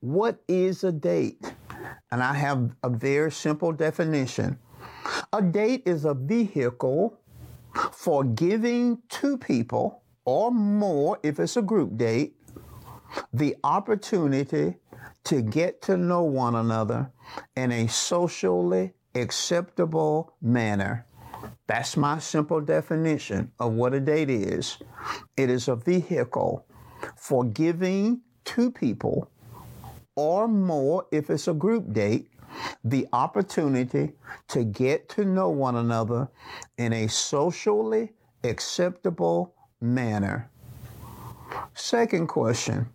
What 0.00 0.42
is 0.48 0.84
a 0.84 0.92
date? 0.92 1.52
And 2.10 2.22
I 2.22 2.34
have 2.34 2.70
a 2.82 2.88
very 2.88 3.30
simple 3.30 3.72
definition. 3.72 4.58
A 5.32 5.42
date 5.42 5.82
is 5.86 6.04
a 6.04 6.14
vehicle 6.14 7.18
for 7.92 8.24
giving 8.24 8.98
two 9.08 9.38
people 9.38 10.02
or 10.24 10.50
more, 10.50 11.18
if 11.22 11.38
it's 11.38 11.56
a 11.56 11.62
group 11.62 11.96
date, 11.96 12.34
the 13.32 13.56
opportunity 13.64 14.76
to 15.24 15.42
get 15.42 15.82
to 15.82 15.96
know 15.96 16.22
one 16.22 16.54
another 16.54 17.10
in 17.56 17.72
a 17.72 17.86
socially 17.88 18.92
acceptable 19.14 20.34
manner. 20.40 21.06
That's 21.66 21.96
my 21.96 22.18
simple 22.18 22.60
definition 22.60 23.52
of 23.58 23.72
what 23.72 23.94
a 23.94 24.00
date 24.00 24.30
is. 24.30 24.78
It 25.36 25.50
is 25.50 25.68
a 25.68 25.76
vehicle 25.76 26.66
for 27.16 27.44
giving 27.44 28.20
two 28.44 28.70
people 28.70 29.30
or 30.16 30.48
more 30.48 31.06
if 31.10 31.30
it's 31.30 31.48
a 31.48 31.54
group 31.54 31.92
date 31.92 32.28
the 32.84 33.06
opportunity 33.12 34.12
to 34.48 34.64
get 34.64 35.08
to 35.08 35.24
know 35.24 35.48
one 35.48 35.76
another 35.76 36.28
in 36.78 36.92
a 36.92 37.06
socially 37.06 38.10
acceptable 38.44 39.54
manner. 39.80 40.50
Second 41.74 42.26
question 42.26 42.88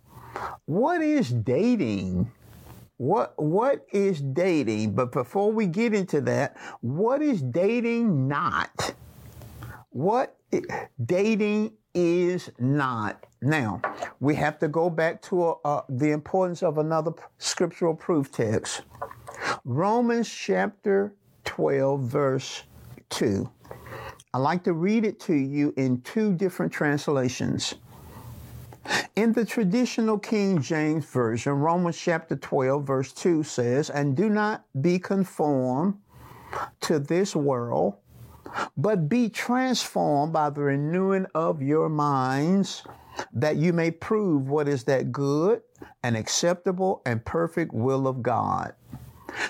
what 0.66 1.00
is 1.00 1.30
dating? 1.30 2.30
What 2.98 3.34
what 3.36 3.86
is 3.92 4.20
dating? 4.20 4.94
But 4.94 5.12
before 5.12 5.52
we 5.52 5.66
get 5.66 5.94
into 5.94 6.20
that, 6.22 6.56
what 6.80 7.22
is 7.22 7.42
dating 7.42 8.28
not? 8.28 8.94
What 9.90 10.36
dating 11.04 11.72
is 11.94 12.50
not. 12.58 13.25
Now, 13.42 13.82
we 14.18 14.34
have 14.36 14.58
to 14.60 14.68
go 14.68 14.88
back 14.88 15.20
to 15.22 15.42
uh, 15.64 15.82
the 15.88 16.10
importance 16.10 16.62
of 16.62 16.78
another 16.78 17.12
scriptural 17.38 17.94
proof 17.94 18.32
text. 18.32 18.82
Romans 19.64 20.28
chapter 20.28 21.12
12, 21.44 22.00
verse 22.02 22.62
2. 23.10 23.50
I 24.32 24.38
like 24.38 24.64
to 24.64 24.72
read 24.72 25.04
it 25.04 25.20
to 25.20 25.34
you 25.34 25.72
in 25.76 26.00
two 26.02 26.32
different 26.34 26.72
translations. 26.72 27.74
In 29.16 29.32
the 29.32 29.44
traditional 29.44 30.18
King 30.18 30.60
James 30.60 31.04
Version, 31.06 31.54
Romans 31.54 31.96
chapter 31.98 32.36
12, 32.36 32.86
verse 32.86 33.12
2 33.12 33.42
says, 33.42 33.90
And 33.90 34.16
do 34.16 34.28
not 34.28 34.64
be 34.80 34.98
conformed 34.98 35.94
to 36.82 36.98
this 36.98 37.34
world, 37.34 37.96
but 38.76 39.08
be 39.08 39.28
transformed 39.28 40.32
by 40.32 40.50
the 40.50 40.60
renewing 40.60 41.26
of 41.34 41.62
your 41.62 41.88
minds, 41.88 42.84
that 43.32 43.56
you 43.56 43.72
may 43.72 43.90
prove 43.90 44.48
what 44.48 44.68
is 44.68 44.84
that 44.84 45.12
good 45.12 45.62
and 46.02 46.16
acceptable 46.16 47.02
and 47.06 47.24
perfect 47.24 47.72
will 47.72 48.06
of 48.06 48.22
God. 48.22 48.74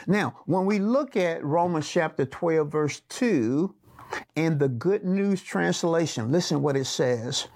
Now, 0.07 0.37
when 0.47 0.67
we 0.67 0.79
look 0.79 1.17
at 1.17 1.45
Romans 1.45 1.89
chapter 1.89 2.25
12, 2.25 2.71
verse 2.71 3.01
2, 3.09 3.75
in 4.37 4.59
the 4.59 4.69
Good 4.69 5.05
News 5.05 5.43
Translation, 5.43 6.31
listen 6.31 6.63
what 6.63 6.77
it 6.77 6.87
says. 6.87 7.49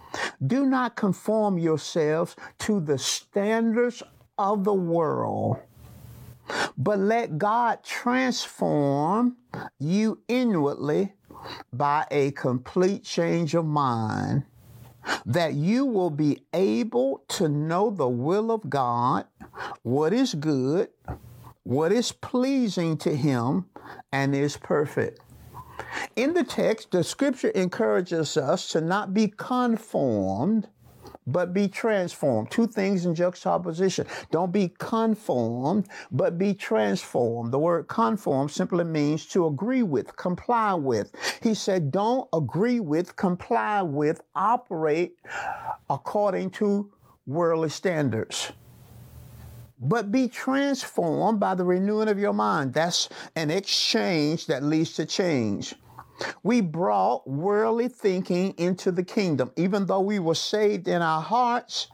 Do 0.46 0.66
not 0.66 0.96
conform 0.96 1.58
yourselves 1.58 2.36
to 2.60 2.80
the 2.80 2.98
standards 2.98 4.02
of 4.38 4.64
the 4.64 4.74
world, 4.74 5.58
but 6.76 6.98
let 6.98 7.38
God 7.38 7.84
transform 7.84 9.36
you 9.78 10.20
inwardly 10.28 11.12
by 11.72 12.06
a 12.10 12.32
complete 12.32 13.04
change 13.04 13.54
of 13.54 13.64
mind, 13.64 14.44
that 15.26 15.54
you 15.54 15.84
will 15.84 16.10
be 16.10 16.42
able 16.52 17.24
to 17.28 17.48
know 17.48 17.90
the 17.90 18.08
will 18.08 18.50
of 18.50 18.68
God, 18.68 19.26
what 19.82 20.12
is 20.12 20.34
good, 20.34 20.88
what 21.62 21.92
is 21.92 22.12
pleasing 22.12 22.96
to 22.98 23.14
Him, 23.14 23.66
and 24.12 24.34
is 24.34 24.56
perfect. 24.56 25.20
In 26.16 26.34
the 26.34 26.44
text, 26.44 26.90
the 26.90 27.02
scripture 27.02 27.50
encourages 27.50 28.36
us 28.36 28.68
to 28.68 28.80
not 28.80 29.14
be 29.14 29.28
conformed, 29.28 30.68
but 31.32 31.52
be 31.52 31.68
transformed. 31.68 32.50
Two 32.50 32.66
things 32.66 33.06
in 33.06 33.14
juxtaposition. 33.14 34.06
Don't 34.30 34.52
be 34.52 34.68
conformed, 34.78 35.88
but 36.10 36.38
be 36.38 36.54
transformed. 36.54 37.52
The 37.52 37.58
word 37.58 37.88
conform 37.88 38.48
simply 38.48 38.84
means 38.84 39.26
to 39.26 39.46
agree 39.46 39.82
with, 39.82 40.16
comply 40.16 40.74
with. 40.74 41.12
He 41.42 41.54
said, 41.54 41.90
don't 41.90 42.28
agree 42.32 42.80
with, 42.80 43.16
comply 43.16 43.82
with, 43.82 44.20
operate 44.34 45.16
according 45.88 46.50
to 46.50 46.90
worldly 47.26 47.68
standards 47.68 48.52
but 49.80 50.12
be 50.12 50.28
transformed 50.28 51.40
by 51.40 51.54
the 51.54 51.64
renewing 51.64 52.08
of 52.08 52.18
your 52.18 52.34
mind. 52.34 52.74
That's 52.74 53.08
an 53.34 53.50
exchange 53.50 54.46
that 54.46 54.62
leads 54.62 54.92
to 54.94 55.06
change. 55.06 55.74
We 56.42 56.60
brought 56.60 57.28
worldly 57.28 57.88
thinking 57.88 58.54
into 58.58 58.92
the 58.92 59.02
kingdom. 59.02 59.52
Even 59.56 59.86
though 59.86 60.00
we 60.00 60.18
were 60.18 60.34
saved 60.34 60.88
in 60.88 61.02
our 61.02 61.22
hearts, 61.22 61.88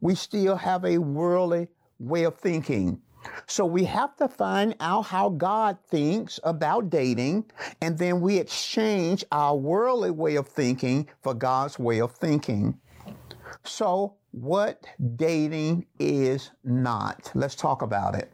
we 0.00 0.14
still 0.14 0.56
have 0.56 0.84
a 0.84 0.98
worldly 0.98 1.68
way 1.98 2.24
of 2.24 2.36
thinking. 2.38 3.00
So 3.46 3.64
we 3.64 3.84
have 3.84 4.16
to 4.16 4.28
find 4.28 4.74
out 4.80 5.02
how 5.02 5.28
God 5.28 5.78
thinks 5.88 6.40
about 6.42 6.90
dating, 6.90 7.50
and 7.80 7.96
then 7.96 8.20
we 8.20 8.38
exchange 8.38 9.24
our 9.30 9.56
worldly 9.56 10.10
way 10.10 10.36
of 10.36 10.48
thinking 10.48 11.08
for 11.22 11.34
God's 11.34 11.78
way 11.78 12.00
of 12.00 12.12
thinking. 12.12 12.78
So, 13.64 14.16
what 14.32 14.84
dating 15.16 15.86
is 15.98 16.50
not? 16.64 17.30
Let's 17.34 17.54
talk 17.54 17.82
about 17.82 18.14
it. 18.14 18.32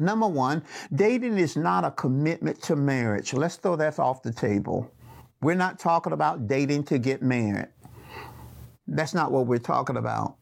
Number 0.00 0.26
one, 0.26 0.64
dating 0.94 1.36
is 1.38 1.56
not 1.56 1.84
a 1.84 1.90
commitment 1.90 2.60
to 2.62 2.74
marriage. 2.74 3.34
Let's 3.34 3.56
throw 3.56 3.76
that 3.76 3.98
off 3.98 4.22
the 4.22 4.32
table. 4.32 4.90
We're 5.42 5.54
not 5.54 5.78
talking 5.78 6.14
about 6.14 6.46
dating 6.46 6.84
to 6.84 6.98
get 6.98 7.22
married. 7.22 7.68
That's 8.86 9.14
not 9.14 9.30
what 9.30 9.46
we're 9.46 9.58
talking 9.58 9.98
about. 9.98 10.36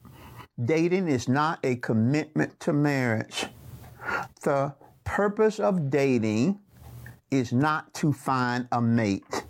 Dating 0.64 1.08
is 1.08 1.28
not 1.28 1.58
a 1.64 1.76
commitment 1.76 2.58
to 2.60 2.72
marriage. 2.72 3.46
The 4.42 4.74
purpose 5.04 5.60
of 5.60 5.90
dating 5.90 6.60
is 7.30 7.52
not 7.52 7.92
to 7.94 8.12
find 8.12 8.68
a 8.72 8.80
mate. 8.80 9.44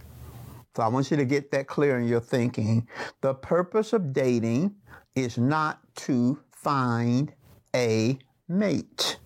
So 0.75 0.83
I 0.83 0.89
want 0.89 1.11
you 1.11 1.17
to 1.17 1.25
get 1.25 1.51
that 1.51 1.67
clear 1.67 1.99
in 1.99 2.09
your 2.09 2.21
thinking. 2.21 2.89
The 3.21 3.35
purpose 3.35 3.93
of 3.93 4.13
dating 4.13 4.75
is 5.15 5.37
not 5.37 5.81
to 5.97 6.39
find 6.51 7.33
a 7.75 8.19
mate. 8.49 9.19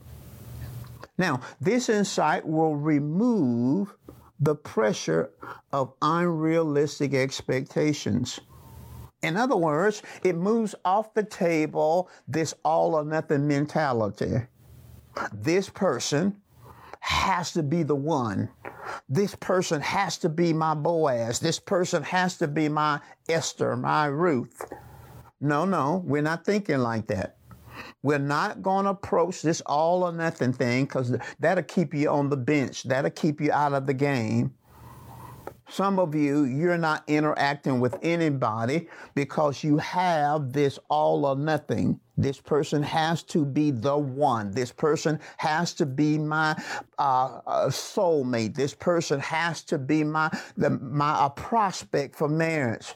Now, 1.22 1.38
this 1.60 1.88
insight 1.88 2.44
will 2.44 2.74
remove 2.74 3.94
the 4.40 4.56
pressure 4.56 5.30
of 5.72 5.92
unrealistic 6.02 7.14
expectations. 7.14 8.40
In 9.22 9.36
other 9.36 9.54
words, 9.54 10.02
it 10.24 10.34
moves 10.34 10.74
off 10.84 11.14
the 11.14 11.22
table 11.22 12.10
this 12.26 12.54
all 12.64 12.96
or 12.96 13.04
nothing 13.04 13.46
mentality. 13.46 14.48
This 15.32 15.68
person 15.68 16.42
has 16.98 17.52
to 17.52 17.62
be 17.62 17.84
the 17.84 17.94
one. 17.94 18.48
This 19.08 19.36
person 19.36 19.80
has 19.80 20.18
to 20.18 20.28
be 20.28 20.52
my 20.52 20.74
Boaz. 20.74 21.38
This 21.38 21.60
person 21.60 22.02
has 22.02 22.36
to 22.38 22.48
be 22.48 22.68
my 22.68 22.98
Esther, 23.28 23.76
my 23.76 24.06
Ruth. 24.06 24.60
No, 25.40 25.66
no, 25.66 26.02
we're 26.04 26.22
not 26.22 26.44
thinking 26.44 26.78
like 26.78 27.06
that. 27.06 27.36
We're 28.02 28.18
not 28.18 28.62
going 28.62 28.84
to 28.84 28.90
approach 28.90 29.42
this 29.42 29.60
all 29.62 30.02
or 30.02 30.12
nothing 30.12 30.52
thing 30.52 30.84
because 30.84 31.16
that'll 31.40 31.64
keep 31.64 31.94
you 31.94 32.10
on 32.10 32.28
the 32.28 32.36
bench. 32.36 32.84
That'll 32.84 33.10
keep 33.10 33.40
you 33.40 33.52
out 33.52 33.72
of 33.72 33.86
the 33.86 33.94
game. 33.94 34.54
Some 35.72 35.98
of 35.98 36.14
you, 36.14 36.44
you're 36.44 36.76
not 36.76 37.02
interacting 37.06 37.80
with 37.80 37.96
anybody 38.02 38.88
because 39.14 39.64
you 39.64 39.78
have 39.78 40.52
this 40.52 40.78
all 40.90 41.24
or 41.24 41.34
nothing. 41.34 41.98
This 42.18 42.38
person 42.38 42.82
has 42.82 43.22
to 43.24 43.46
be 43.46 43.70
the 43.70 43.96
one. 43.96 44.50
This 44.50 44.70
person 44.70 45.18
has 45.38 45.72
to 45.74 45.86
be 45.86 46.18
my 46.18 46.54
uh, 46.98 47.40
uh, 47.46 47.68
soulmate. 47.68 48.54
This 48.54 48.74
person 48.74 49.18
has 49.20 49.62
to 49.64 49.78
be 49.78 50.04
my 50.04 50.30
the, 50.58 50.68
my 50.68 51.24
a 51.24 51.30
prospect 51.30 52.16
for 52.16 52.28
marriage. 52.28 52.94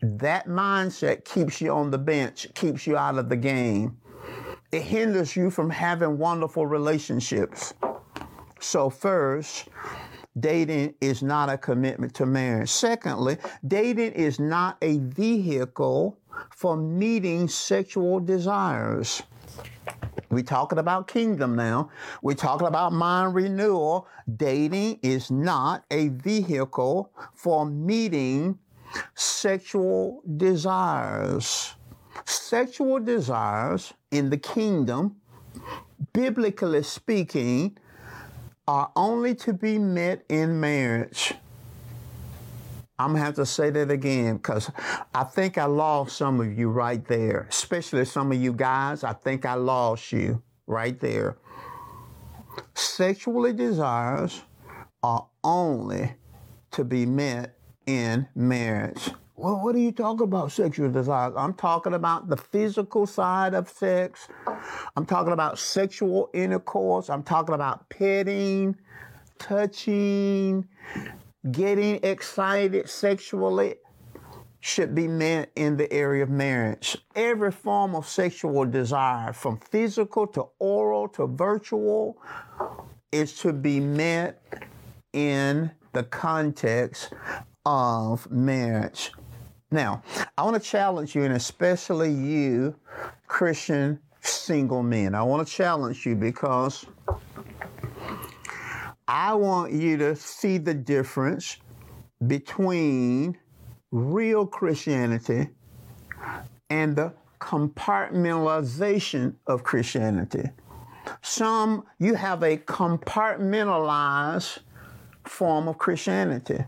That 0.00 0.46
mindset 0.46 1.24
keeps 1.24 1.60
you 1.60 1.72
on 1.72 1.90
the 1.90 1.98
bench, 1.98 2.46
keeps 2.54 2.86
you 2.86 2.96
out 2.96 3.18
of 3.18 3.28
the 3.28 3.36
game. 3.36 3.98
It 4.70 4.82
hinders 4.82 5.34
you 5.34 5.50
from 5.50 5.70
having 5.70 6.18
wonderful 6.18 6.66
relationships. 6.66 7.74
So, 8.60 8.90
first, 8.90 9.68
dating 10.38 10.94
is 11.00 11.22
not 11.22 11.48
a 11.48 11.58
commitment 11.58 12.14
to 12.14 12.26
marriage. 12.26 12.70
Secondly, 12.70 13.38
dating 13.66 14.12
is 14.12 14.38
not 14.38 14.76
a 14.82 14.98
vehicle 14.98 16.18
for 16.50 16.76
meeting 16.76 17.48
sexual 17.48 18.20
desires. 18.20 19.22
We're 20.30 20.42
talking 20.42 20.78
about 20.78 21.08
kingdom 21.08 21.56
now. 21.56 21.90
We're 22.22 22.34
talking 22.34 22.66
about 22.66 22.92
mind 22.92 23.34
renewal. 23.34 24.06
Dating 24.36 24.98
is 25.02 25.30
not 25.30 25.84
a 25.90 26.08
vehicle 26.08 27.10
for 27.34 27.64
meeting 27.64 28.58
sexual 29.14 30.22
desires. 30.36 31.74
Sexual 32.24 33.00
desires 33.00 33.92
in 34.10 34.30
the 34.30 34.36
kingdom, 34.36 35.16
biblically 36.12 36.82
speaking, 36.82 37.76
are 38.66 38.90
only 38.96 39.34
to 39.34 39.52
be 39.52 39.78
met 39.78 40.24
in 40.28 40.60
marriage. 40.60 41.34
I'm 42.98 43.12
gonna 43.12 43.24
have 43.24 43.36
to 43.36 43.46
say 43.46 43.70
that 43.70 43.90
again 43.90 44.38
because 44.38 44.70
I 45.14 45.22
think 45.22 45.56
I 45.56 45.66
lost 45.66 46.16
some 46.16 46.40
of 46.40 46.58
you 46.58 46.68
right 46.68 47.04
there, 47.06 47.46
especially 47.48 48.04
some 48.04 48.32
of 48.32 48.38
you 48.38 48.52
guys. 48.52 49.04
I 49.04 49.12
think 49.12 49.46
I 49.46 49.54
lost 49.54 50.10
you 50.10 50.42
right 50.66 50.98
there. 50.98 51.38
Sexually 52.74 53.52
desires 53.52 54.42
are 55.02 55.26
only 55.44 56.12
to 56.72 56.84
be 56.84 57.06
met 57.06 57.57
in 57.88 58.28
marriage. 58.34 59.10
Well, 59.34 59.64
what 59.64 59.74
are 59.74 59.78
you 59.78 59.92
talking 59.92 60.24
about, 60.24 60.52
sexual 60.52 60.90
desires? 60.90 61.32
I'm 61.36 61.54
talking 61.54 61.94
about 61.94 62.28
the 62.28 62.36
physical 62.36 63.06
side 63.06 63.54
of 63.54 63.70
sex. 63.70 64.28
I'm 64.94 65.06
talking 65.06 65.32
about 65.32 65.58
sexual 65.58 66.28
intercourse. 66.34 67.08
I'm 67.08 67.22
talking 67.22 67.54
about 67.54 67.88
petting, 67.88 68.76
touching, 69.38 70.68
getting 71.50 71.98
excited 72.02 72.90
sexually. 72.90 73.76
should 74.60 74.94
be 74.94 75.06
met 75.06 75.50
in 75.56 75.76
the 75.76 75.90
area 75.92 76.24
of 76.24 76.30
marriage. 76.30 76.96
Every 77.14 77.52
form 77.52 77.94
of 77.94 78.06
sexual 78.06 78.64
desire, 78.64 79.32
from 79.32 79.58
physical 79.58 80.26
to 80.28 80.46
oral 80.58 81.08
to 81.10 81.26
virtual, 81.26 82.20
is 83.12 83.34
to 83.40 83.52
be 83.52 83.80
met 83.80 84.42
in 85.12 85.70
the 85.92 86.02
context 86.02 87.12
of 87.64 88.30
marriage. 88.30 89.12
Now, 89.70 90.02
I 90.36 90.42
want 90.42 90.62
to 90.62 90.68
challenge 90.68 91.14
you, 91.14 91.24
and 91.24 91.34
especially 91.34 92.10
you, 92.10 92.74
Christian 93.26 94.00
single 94.20 94.82
men. 94.82 95.14
I 95.14 95.22
want 95.22 95.46
to 95.46 95.52
challenge 95.52 96.04
you 96.06 96.14
because 96.14 96.86
I 99.06 99.34
want 99.34 99.72
you 99.72 99.96
to 99.98 100.16
see 100.16 100.58
the 100.58 100.74
difference 100.74 101.58
between 102.26 103.38
real 103.90 104.46
Christianity 104.46 105.48
and 106.70 106.96
the 106.96 107.12
compartmentalization 107.40 109.34
of 109.46 109.62
Christianity. 109.62 110.44
Some, 111.22 111.86
you 111.98 112.14
have 112.14 112.42
a 112.42 112.58
compartmentalized 112.58 114.58
form 115.24 115.68
of 115.68 115.78
Christianity. 115.78 116.58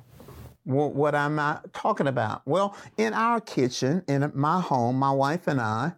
What, 0.64 0.94
what 0.94 1.14
am 1.14 1.38
I 1.38 1.58
talking 1.72 2.06
about? 2.06 2.42
Well, 2.44 2.76
in 2.96 3.14
our 3.14 3.40
kitchen, 3.40 4.02
in 4.08 4.30
my 4.34 4.60
home, 4.60 4.96
my 4.96 5.10
wife 5.10 5.46
and 5.46 5.60
I, 5.60 5.92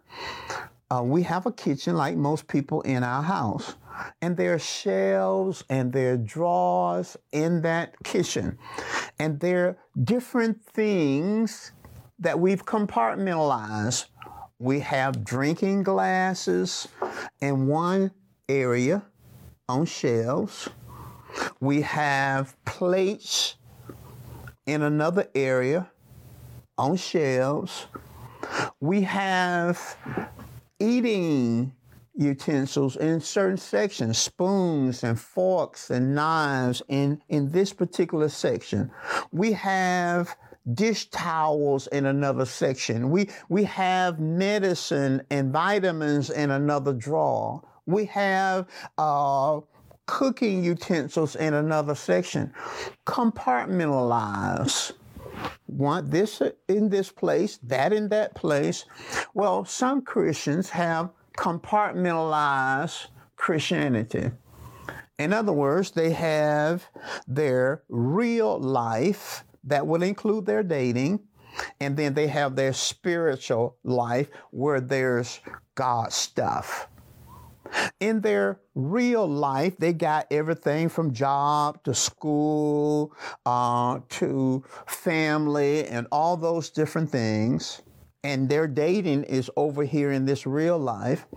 uh, 0.89 1.01
we 1.03 1.23
have 1.23 1.45
a 1.45 1.51
kitchen 1.51 1.95
like 1.95 2.15
most 2.15 2.47
people 2.47 2.81
in 2.81 3.03
our 3.03 3.23
house. 3.23 3.75
And 4.21 4.37
there 4.37 4.53
are 4.53 4.59
shelves 4.59 5.63
and 5.69 5.91
there 5.91 6.13
are 6.13 6.17
drawers 6.17 7.17
in 7.31 7.61
that 7.61 7.95
kitchen. 8.03 8.57
And 9.19 9.39
there 9.39 9.67
are 9.67 9.77
different 10.03 10.63
things 10.63 11.71
that 12.19 12.39
we've 12.39 12.65
compartmentalized. 12.65 14.05
We 14.59 14.79
have 14.79 15.23
drinking 15.23 15.83
glasses 15.83 16.87
in 17.41 17.67
one 17.67 18.11
area 18.47 19.03
on 19.67 19.85
shelves. 19.85 20.69
We 21.59 21.81
have 21.81 22.55
plates 22.65 23.55
in 24.65 24.81
another 24.81 25.27
area 25.35 25.89
on 26.77 26.95
shelves. 26.95 27.87
We 28.79 29.01
have 29.01 29.97
eating 30.79 31.73
utensils 32.15 32.95
in 32.97 33.19
certain 33.19 33.57
sections, 33.57 34.17
spoons 34.17 35.03
and 35.03 35.19
forks 35.19 35.89
and 35.89 36.13
knives 36.13 36.81
in, 36.87 37.21
in 37.29 37.51
this 37.51 37.73
particular 37.73 38.29
section. 38.29 38.91
We 39.31 39.53
have 39.53 40.35
dish 40.73 41.09
towels 41.09 41.87
in 41.87 42.05
another 42.05 42.45
section. 42.45 43.09
We, 43.09 43.29
we 43.49 43.63
have 43.65 44.19
medicine 44.19 45.23
and 45.29 45.51
vitamins 45.51 46.29
in 46.29 46.51
another 46.51 46.93
drawer. 46.93 47.61
We 47.85 48.05
have 48.05 48.67
uh, 48.97 49.59
cooking 50.05 50.63
utensils 50.63 51.35
in 51.35 51.53
another 51.53 51.95
section. 51.95 52.53
Compartmentalize. 53.05 54.91
Want 55.67 56.11
this 56.11 56.41
in 56.67 56.89
this 56.89 57.11
place, 57.11 57.57
that 57.63 57.93
in 57.93 58.09
that 58.09 58.35
place. 58.35 58.85
Well, 59.33 59.65
some 59.65 60.01
Christians 60.01 60.69
have 60.69 61.09
compartmentalized 61.37 63.07
Christianity. 63.35 64.31
In 65.17 65.33
other 65.33 65.53
words, 65.53 65.91
they 65.91 66.11
have 66.11 66.85
their 67.27 67.83
real 67.89 68.59
life 68.59 69.43
that 69.63 69.87
will 69.87 70.03
include 70.03 70.45
their 70.45 70.63
dating, 70.63 71.21
and 71.79 71.95
then 71.95 72.13
they 72.13 72.27
have 72.27 72.55
their 72.55 72.73
spiritual 72.73 73.77
life 73.83 74.29
where 74.51 74.81
there's 74.81 75.39
God 75.75 76.11
stuff. 76.11 76.87
In 77.99 78.21
their 78.21 78.59
real 78.75 79.27
life, 79.27 79.77
they 79.77 79.93
got 79.93 80.27
everything 80.31 80.89
from 80.89 81.13
job 81.13 81.83
to 81.83 81.93
school 81.93 83.13
uh, 83.45 83.99
to 84.09 84.63
family 84.85 85.85
and 85.85 86.07
all 86.11 86.37
those 86.37 86.69
different 86.69 87.09
things 87.09 87.81
and 88.23 88.47
their 88.47 88.67
dating 88.67 89.23
is 89.25 89.51
over 89.57 89.83
here 89.83 90.11
in 90.11 90.25
this 90.25 90.47
real 90.47 90.77
life. 90.77 91.27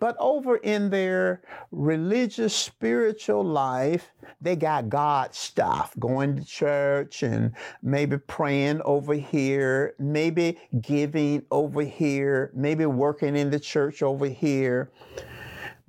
But 0.00 0.16
over 0.18 0.56
in 0.56 0.90
their 0.90 1.42
religious, 1.70 2.54
spiritual 2.54 3.44
life, 3.44 4.12
they 4.40 4.56
got 4.56 4.88
God 4.88 5.34
stuff, 5.34 5.94
going 6.00 6.36
to 6.36 6.44
church 6.44 7.22
and 7.22 7.52
maybe 7.82 8.18
praying 8.18 8.82
over 8.84 9.14
here, 9.14 9.94
maybe 10.00 10.58
giving 10.80 11.44
over 11.52 11.82
here, 11.82 12.50
maybe 12.54 12.86
working 12.86 13.36
in 13.36 13.50
the 13.50 13.60
church 13.60 14.02
over 14.02 14.26
here. 14.26 14.90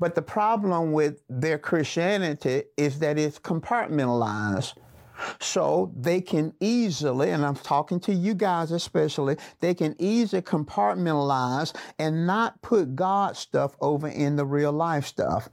But 0.03 0.15
the 0.15 0.21
problem 0.21 0.91
with 0.91 1.21
their 1.29 1.57
Christianity 1.57 2.63
is 2.75 2.99
that 2.99 3.17
it's 3.17 3.39
compartmentalized. 3.39 4.73
So 5.39 5.93
they 5.95 6.19
can 6.19 6.53
easily, 6.59 7.29
and 7.29 7.45
I'm 7.45 7.55
talking 7.55 8.01
to 8.01 8.13
you 8.13 8.33
guys 8.33 8.73
especially, 8.73 9.37
they 9.61 9.73
can 9.73 9.95
easily 9.99 10.41
compartmentalize 10.41 11.73
and 11.99 12.27
not 12.27 12.61
put 12.61 12.97
God 12.97 13.37
stuff 13.37 13.77
over 13.79 14.09
in 14.09 14.35
the 14.35 14.43
real 14.43 14.73
life 14.73 15.05
stuff. 15.05 15.47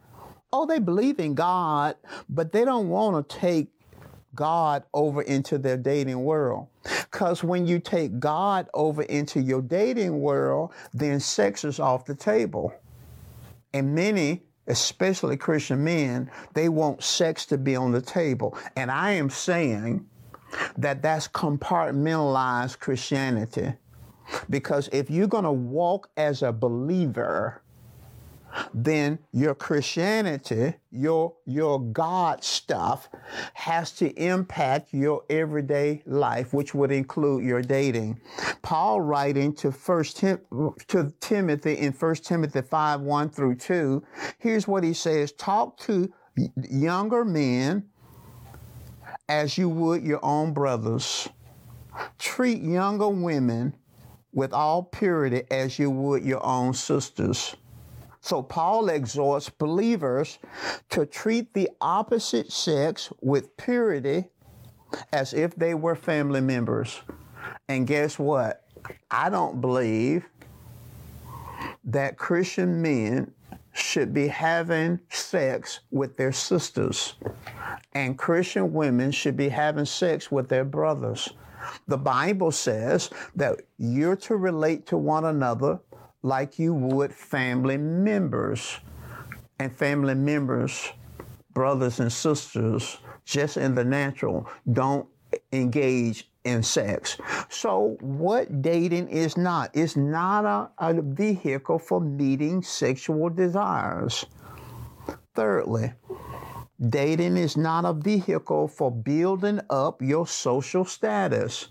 Oh, 0.53 0.67
they 0.67 0.81
believe 0.81 1.21
in 1.21 1.37
God, 1.37 1.95
but 2.29 2.51
they 2.51 2.65
don't 2.65 2.89
want 2.89 3.29
to 3.29 3.39
take 3.39 3.69
God 4.35 4.83
over 4.93 5.23
into 5.23 5.59
their 5.59 5.77
dating 5.77 6.25
world. 6.25 6.67
Because 6.83 7.45
when 7.45 7.69
you 7.69 7.79
take 7.79 8.19
God 8.19 8.69
over 8.75 9.03
into 9.03 9.41
your 9.41 9.63
dating 9.63 10.21
world, 10.21 10.73
then 10.93 11.21
sex 11.21 11.63
is 11.63 11.79
off 11.79 12.05
the 12.05 12.17
table. 12.17 12.75
And 13.73 13.95
many 13.95 14.43
especially 14.71 15.37
Christian 15.37 15.85
men, 15.85 16.31
they 16.55 16.69
want 16.69 17.03
sex 17.03 17.45
to 17.47 17.59
be 17.59 17.77
on 17.77 17.93
the 17.93 18.01
table. 18.01 18.57
And 18.77 18.91
I 18.91 19.13
am 19.13 19.29
saying 19.29 20.07
that 20.79 21.03
that's 21.03 21.29
compartmentalized 21.29 22.79
Christianity. 22.79 23.75
Because 24.49 24.89
if 24.93 25.11
you're 25.11 25.27
going 25.27 25.45
to 25.45 25.53
walk 25.53 26.09
as 26.17 26.43
a 26.43 26.53
believer, 26.53 27.63
then 28.75 29.19
your 29.33 29.55
Christianity, 29.55 30.75
your, 30.91 31.35
your 31.47 31.81
God 31.81 32.43
stuff 32.45 33.09
has 33.55 33.93
to 33.93 34.09
impact 34.23 34.93
your 34.93 35.23
everyday 35.31 36.03
life, 36.07 36.53
which 36.53 36.75
would 36.75 36.91
include 36.91 37.45
your 37.45 37.63
dating. 37.63 38.21
Paul 38.63 39.01
writing 39.01 39.55
to 39.55 39.73
first 39.73 40.19
Tim, 40.19 40.41
to 40.89 41.13
Timothy 41.21 41.75
in 41.75 41.93
1 41.93 42.15
Timothy 42.17 42.63
5, 42.63 43.01
1 43.01 43.31
through 43.31 43.57
2, 43.57 44.03
here's 44.39 44.67
what 44.67 44.85
he 44.85 44.93
says, 44.93 45.33
talk 45.33 45.79
to 45.81 46.13
younger 46.69 47.25
men 47.25 47.85
as 49.29 49.57
you 49.57 49.69
would 49.69 50.03
your 50.03 50.25
own 50.25 50.53
brothers. 50.53 51.29
Treat 52.19 52.63
younger 52.63 53.09
women 53.09 53.75
with 54.33 54.53
all 54.53 54.83
purity 54.83 55.43
as 55.51 55.79
you 55.79 55.91
would 55.91 56.25
your 56.25 56.45
own 56.45 56.73
sisters. 56.73 57.57
So 58.21 58.43
Paul 58.43 58.89
exhorts 58.89 59.49
believers 59.49 60.39
to 60.91 61.07
treat 61.07 61.55
the 61.55 61.71
opposite 61.81 62.53
sex 62.53 63.11
with 63.21 63.57
purity 63.57 64.27
as 65.13 65.33
if 65.33 65.55
they 65.57 65.75
were 65.75 65.95
family 65.95 66.41
members. 66.41 67.01
And 67.69 67.87
guess 67.87 68.19
what? 68.19 68.65
I 69.11 69.31
don't 69.31 69.61
believe 69.61 70.27
that 71.85 72.19
Christian 72.19 72.83
men 72.83 73.33
should 73.73 74.13
be 74.13 74.27
having 74.27 74.99
sex 75.11 75.81
with 75.91 76.17
their 76.17 76.33
sisters, 76.33 77.15
and 77.95 78.19
Christian 78.19 78.73
women 78.73 79.13
should 79.13 79.37
be 79.37 79.49
having 79.49 79.85
sex 79.85 80.31
with 80.31 80.49
their 80.49 80.65
brothers. 80.65 81.29
The 81.87 81.99
Bible 81.99 82.51
says 82.51 83.11
that 83.37 83.61
you're 83.79 84.17
to 84.17 84.37
relate 84.37 84.87
to 84.87 84.97
one 84.97 85.27
another 85.27 85.79
like 86.23 86.59
you 86.59 86.75
would 86.75 87.15
family 87.15 87.77
members. 87.77 88.79
And 89.59 89.77
family 89.77 90.15
members, 90.15 90.91
brothers 91.53 92.01
and 92.01 92.11
sisters, 92.11 92.99
just 93.25 93.59
in 93.59 93.75
the 93.75 93.85
natural, 93.85 94.49
don't 94.73 95.07
engage 95.53 96.31
in 96.45 96.63
sex. 96.63 97.19
So, 97.49 97.97
what 98.01 98.63
dating 98.63 99.09
is 99.09 99.37
not? 99.37 99.71
It's 99.75 99.97
not 99.97 100.45
a, 100.47 100.71
a 100.79 101.03
vehicle 101.03 101.79
for 101.79 102.01
meeting 102.01 102.63
sexual 102.63 103.29
desires. 103.29 104.25
Thirdly, 105.35 105.93
dating 106.89 107.37
is 107.37 107.57
not 107.57 107.85
a 107.85 107.93
vehicle 107.93 108.69
for 108.69 108.91
building 108.91 109.61
up 109.69 110.01
your 110.01 110.27
social 110.27 110.85
status. 110.85 111.69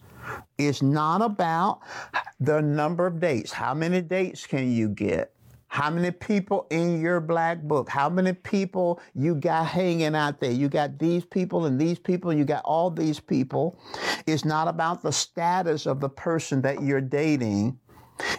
It's 0.57 0.81
not 0.81 1.21
about 1.21 1.81
the 2.39 2.61
number 2.61 3.07
of 3.07 3.19
dates. 3.19 3.51
How 3.51 3.73
many 3.73 4.01
dates 4.01 4.45
can 4.45 4.71
you 4.71 4.89
get? 4.89 5.33
How 5.69 5.91
many 5.91 6.09
people 6.09 6.65
in 6.71 6.99
your 6.99 7.21
black 7.21 7.61
book? 7.61 7.89
How 7.89 8.09
many 8.09 8.33
people 8.33 8.99
you 9.13 9.35
got 9.35 9.67
hanging 9.67 10.15
out 10.15 10.39
there? 10.39 10.51
You 10.51 10.67
got 10.67 10.97
these 10.97 11.23
people 11.25 11.65
and 11.65 11.79
these 11.79 11.99
people, 11.99 12.33
you 12.33 12.43
got 12.43 12.63
all 12.65 12.89
these 12.89 13.19
people. 13.19 13.79
It's 14.25 14.43
not 14.43 14.67
about 14.67 15.03
the 15.03 15.11
status 15.11 15.85
of 15.85 15.99
the 15.99 16.09
person 16.09 16.63
that 16.63 16.81
you're 16.81 17.01
dating. 17.01 17.77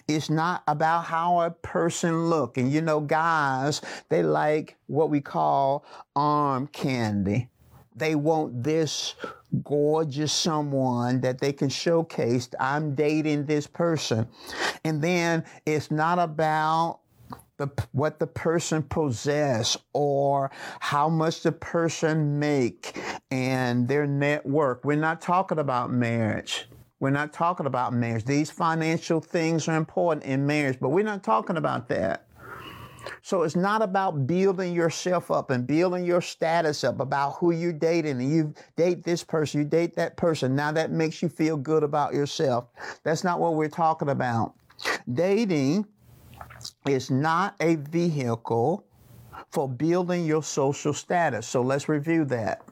It's 0.09 0.29
not 0.29 0.65
about 0.67 1.05
how 1.05 1.41
a 1.41 1.51
person 1.51 2.29
look. 2.29 2.59
And 2.59 2.71
you 2.71 2.81
know, 2.81 3.01
guys, 3.01 3.81
they 4.09 4.25
like 4.25 4.77
what 4.89 5.09
we 5.09 5.21
call 5.21 5.87
arm 6.17 6.67
candy. 6.67 7.50
They 7.95 8.15
want 8.15 8.63
this 8.63 9.15
gorgeous 9.65 10.33
someone 10.33 11.21
that 11.23 11.41
they 11.41 11.53
can 11.53 11.69
showcase. 11.69 12.49
I'm 12.59 12.95
dating 12.95 13.47
this 13.47 13.67
person. 13.67 14.29
And 14.85 15.03
then 15.03 15.45
it's 15.67 15.91
not 15.91 16.19
about 16.19 17.01
the, 17.57 17.69
what 17.93 18.19
the 18.19 18.27
person 18.27 18.83
possess 18.83 19.77
or 19.93 20.51
how 20.81 21.09
much 21.09 21.43
the 21.43 21.53
person 21.53 22.39
make 22.39 22.99
and 23.31 23.87
their 23.87 24.07
network. 24.07 24.85
We're 24.85 24.97
not 24.97 25.21
talking 25.21 25.59
about 25.59 25.93
marriage. 25.93 26.67
We're 27.01 27.11
not 27.11 27.33
talking 27.33 27.67
about 27.67 27.93
marriage. 27.93 28.25
These 28.25 28.51
financial 28.51 29.21
things 29.21 29.69
are 29.69 29.77
important 29.77 30.25
in 30.25 30.47
marriage, 30.47 30.79
but 30.81 30.91
we're 30.91 31.05
not 31.05 31.23
talking 31.23 31.57
about 31.57 31.89
that. 31.89 32.27
So 33.23 33.43
it's 33.43 33.57
not 33.57 33.83
about 33.83 34.27
building 34.27 34.75
yourself 34.75 35.31
up 35.31 35.51
and 35.51 35.67
building 35.67 36.05
your 36.05 36.21
status 36.21 36.85
up 36.85 37.01
about 37.01 37.33
who 37.33 37.53
you're 37.53 37.73
dating 37.73 38.21
and 38.21 38.31
you 38.31 38.55
date 38.77 39.05
this 39.05 39.25
person, 39.25 39.61
you 39.61 39.67
date 39.67 39.95
that 39.97 40.17
person. 40.17 40.55
Now 40.55 40.73
that 40.73 40.91
makes 40.91 41.23
you 41.23 41.29
feel 41.29 41.57
good 41.57 41.83
about 41.83 42.15
yourself. 42.15 42.69
That's 43.03 43.25
not 43.25 43.41
what 43.41 43.55
we're 43.55 43.69
talking 43.69 44.09
about. 44.09 44.55
Dating 45.13 45.87
is 46.87 47.11
not 47.11 47.55
a 47.61 47.77
vehicle 47.77 48.85
for 49.51 49.69
building 49.69 50.25
your 50.25 50.43
social 50.43 50.93
status. 50.93 51.47
So 51.47 51.63
let's 51.63 51.89
review 51.89 52.25
that. 52.27 52.63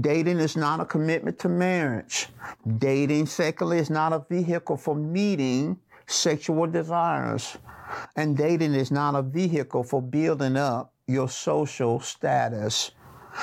Dating 0.00 0.38
is 0.38 0.56
not 0.56 0.80
a 0.80 0.84
commitment 0.84 1.38
to 1.40 1.48
marriage. 1.48 2.28
Dating, 2.78 3.26
secondly, 3.26 3.78
is 3.78 3.90
not 3.90 4.12
a 4.12 4.24
vehicle 4.28 4.76
for 4.76 4.94
meeting 4.94 5.78
sexual 6.06 6.66
desires. 6.66 7.56
And 8.16 8.36
dating 8.36 8.74
is 8.74 8.90
not 8.90 9.14
a 9.14 9.22
vehicle 9.22 9.84
for 9.84 10.02
building 10.02 10.56
up 10.56 10.92
your 11.06 11.28
social 11.28 12.00
status. 12.00 12.92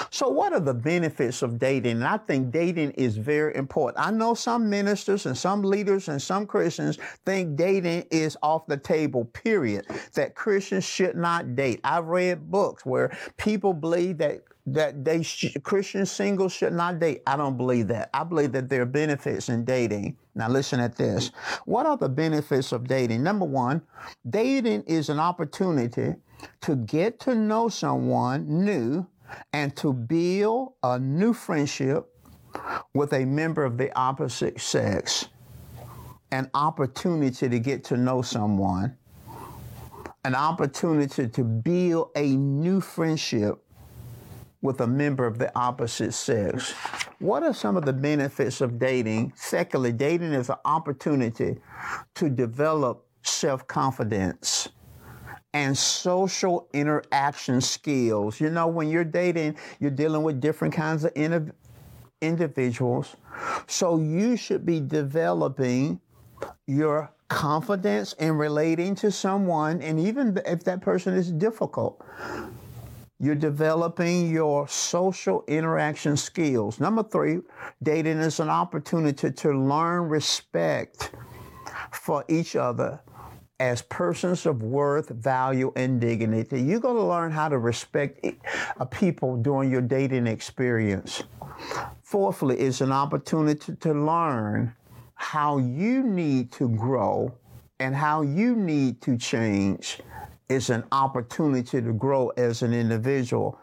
So, 0.10 0.30
what 0.30 0.54
are 0.54 0.60
the 0.60 0.74
benefits 0.74 1.42
of 1.42 1.60
dating? 1.60 1.98
And 1.98 2.06
I 2.06 2.18
think 2.18 2.52
dating 2.52 2.92
is 2.92 3.18
very 3.18 3.56
important. 3.56 4.06
I 4.06 4.12
know 4.12 4.34
some 4.34 4.70
ministers 4.70 5.26
and 5.26 5.38
some 5.38 5.64
leaders 5.64 6.08
and 6.08 6.22
some 6.22 6.48
Christians 6.48 6.98
think 7.26 7.58
dating 7.58 8.06
is 8.10 8.38
off 8.42 8.68
the 8.68 8.78
table, 8.78 9.26
period, 9.26 9.86
that 10.14 10.36
Christians 10.36 10.86
should 10.86 11.18
not 11.18 11.56
date. 11.56 11.82
I've 11.84 12.06
read 12.06 12.50
books 12.50 12.86
where 12.86 13.18
people 13.38 13.74
believe 13.74 14.18
that 14.20 14.42
that 14.68 15.04
they 15.04 15.24
sh- 15.24 15.58
Christian 15.64 16.06
singles 16.06 16.54
should 16.54 16.74
not 16.74 17.00
date. 17.00 17.24
I 17.26 17.38
don't 17.38 17.58
believe 17.58 17.88
that. 17.88 18.10
I 18.14 18.24
believe 18.24 18.52
that 18.54 18.70
there 18.70 18.82
are 18.82 18.86
benefits 18.86 19.50
in 19.50 19.66
dating. 19.66 20.18
Now 20.36 20.50
listen 20.50 20.80
at 20.80 20.96
this. 20.96 21.32
What 21.66 21.86
are 21.86 21.98
the 21.98 22.10
benefits 22.10 22.72
of 22.72 22.88
dating? 22.88 23.24
Number 23.24 23.46
one, 23.46 23.82
dating 24.30 24.84
is 24.84 25.10
an 25.10 25.20
opportunity 25.20 26.16
to 26.62 26.76
get 26.76 27.20
to 27.22 27.36
know 27.36 27.70
someone 27.70 28.66
new 28.66 29.06
and 29.54 29.76
to 29.78 29.94
build 29.94 30.74
a 30.84 31.00
new 31.00 31.34
friendship 31.34 32.08
with 32.94 33.14
a 33.14 33.26
member 33.26 33.64
of 33.64 33.78
the 33.78 33.98
opposite 33.98 34.60
sex, 34.60 35.30
an 36.32 36.50
opportunity 36.54 37.50
to 37.50 37.60
get 37.60 37.84
to 37.86 37.98
know 37.98 38.22
someone, 38.22 38.96
an 40.24 40.36
opportunity 40.36 41.28
to 41.28 41.44
build 41.44 42.12
a 42.16 42.36
new 42.36 42.82
friendship 42.82 43.64
with 44.62 44.82
a 44.82 44.88
member 44.88 45.26
of 45.26 45.38
the 45.38 45.52
opposite 45.58 46.14
sex. 46.14 46.72
What 47.20 47.44
are 47.44 47.54
some 47.54 47.78
of 47.78 47.86
the 47.86 47.94
benefits 47.94 48.62
of 48.62 48.78
dating? 48.80 49.34
Secondly, 49.36 49.92
dating 49.92 50.34
is 50.34 50.50
an 50.50 50.58
opportunity 50.66 51.58
to 52.16 52.30
develop 52.30 53.06
self 53.24 53.68
confidence 53.68 54.70
and 55.54 55.78
social 55.78 56.68
interaction 56.74 57.60
skills. 57.60 58.40
You 58.40 58.50
know, 58.50 58.68
when 58.68 58.90
you're 58.90 59.04
dating, 59.04 59.58
you're 59.80 59.92
dealing 59.92 60.24
with 60.24 60.40
different 60.40 60.74
kinds 60.74 61.04
of 61.04 61.12
individuals. 62.22 63.16
So 63.68 63.98
you 63.98 64.38
should 64.38 64.66
be 64.66 64.80
developing 64.80 66.00
your 66.68 67.12
confidence 67.28 68.14
in 68.14 68.34
relating 68.34 68.96
to 68.96 69.12
someone, 69.12 69.82
and 69.82 70.00
even 70.00 70.40
if 70.46 70.64
that 70.66 70.82
person 70.82 71.14
is 71.14 71.32
difficult. 71.32 72.04
You're 73.24 73.36
developing 73.36 74.32
your 74.32 74.68
social 74.68 75.44
interaction 75.48 76.18
skills. 76.18 76.80
Number 76.80 77.04
three, 77.04 77.42
dating 77.84 78.18
is 78.18 78.40
an 78.40 78.50
opportunity 78.50 79.32
to 79.32 79.52
learn 79.52 80.10
respect 80.10 81.12
for 81.92 82.26
each 82.28 82.56
other 82.56 83.00
as 83.60 83.84
persons 83.84 84.48
of 84.48 84.64
worth, 84.64 85.10
value, 85.10 85.72
and 85.76 86.02
dignity. 86.02 86.60
You're 86.64 86.80
going 86.80 86.96
to 86.96 87.04
learn 87.04 87.30
how 87.32 87.48
to 87.48 87.60
respect 87.60 88.26
a 88.26 88.36
uh, 88.80 88.86
people 88.86 89.38
during 89.38 89.70
your 89.70 89.82
dating 89.82 90.26
experience. 90.26 91.22
Fourthly, 92.02 92.58
it's 92.58 92.82
an 92.82 92.92
opportunity 92.92 93.76
to 93.76 93.94
learn 93.94 94.74
how 95.14 95.60
you 95.60 96.02
need 96.02 96.52
to 96.54 96.70
grow 96.70 97.36
and 97.80 97.94
how 97.94 98.24
you 98.24 98.56
need 98.56 99.00
to 99.04 99.16
change. 99.16 100.02
It's 100.56 100.70
an 100.70 100.84
opportunity 100.92 101.82
to 101.82 101.94
grow 101.94 102.30
as 102.30 102.62
an 102.62 102.74
individual. 102.74 103.60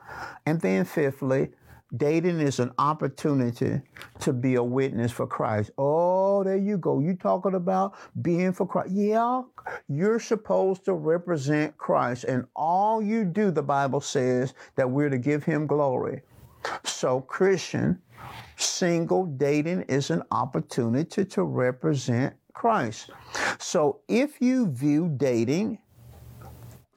And 0.46 0.60
then, 0.60 0.84
fifthly, 0.84 1.50
Dating 1.96 2.40
is 2.40 2.58
an 2.58 2.72
opportunity 2.76 3.80
to 4.20 4.32
be 4.34 4.56
a 4.56 4.62
witness 4.62 5.10
for 5.10 5.26
Christ. 5.26 5.70
Oh, 5.78 6.44
there 6.44 6.58
you 6.58 6.76
go. 6.76 7.00
You 7.00 7.14
talking 7.14 7.54
about 7.54 7.94
being 8.20 8.52
for 8.52 8.66
Christ. 8.66 8.90
Yeah, 8.90 9.42
you're 9.88 10.20
supposed 10.20 10.84
to 10.84 10.92
represent 10.92 11.78
Christ. 11.78 12.24
And 12.24 12.44
all 12.54 13.00
you 13.00 13.24
do, 13.24 13.50
the 13.50 13.62
Bible 13.62 14.02
says, 14.02 14.52
that 14.76 14.90
we're 14.90 15.08
to 15.08 15.16
give 15.16 15.44
him 15.44 15.66
glory. 15.66 16.20
So, 16.84 17.22
Christian, 17.22 18.02
single 18.56 19.24
dating 19.24 19.82
is 19.82 20.10
an 20.10 20.24
opportunity 20.30 21.24
to 21.24 21.42
represent 21.42 22.34
Christ. 22.52 23.10
So, 23.58 24.00
if 24.08 24.42
you 24.42 24.70
view 24.70 25.14
dating 25.16 25.78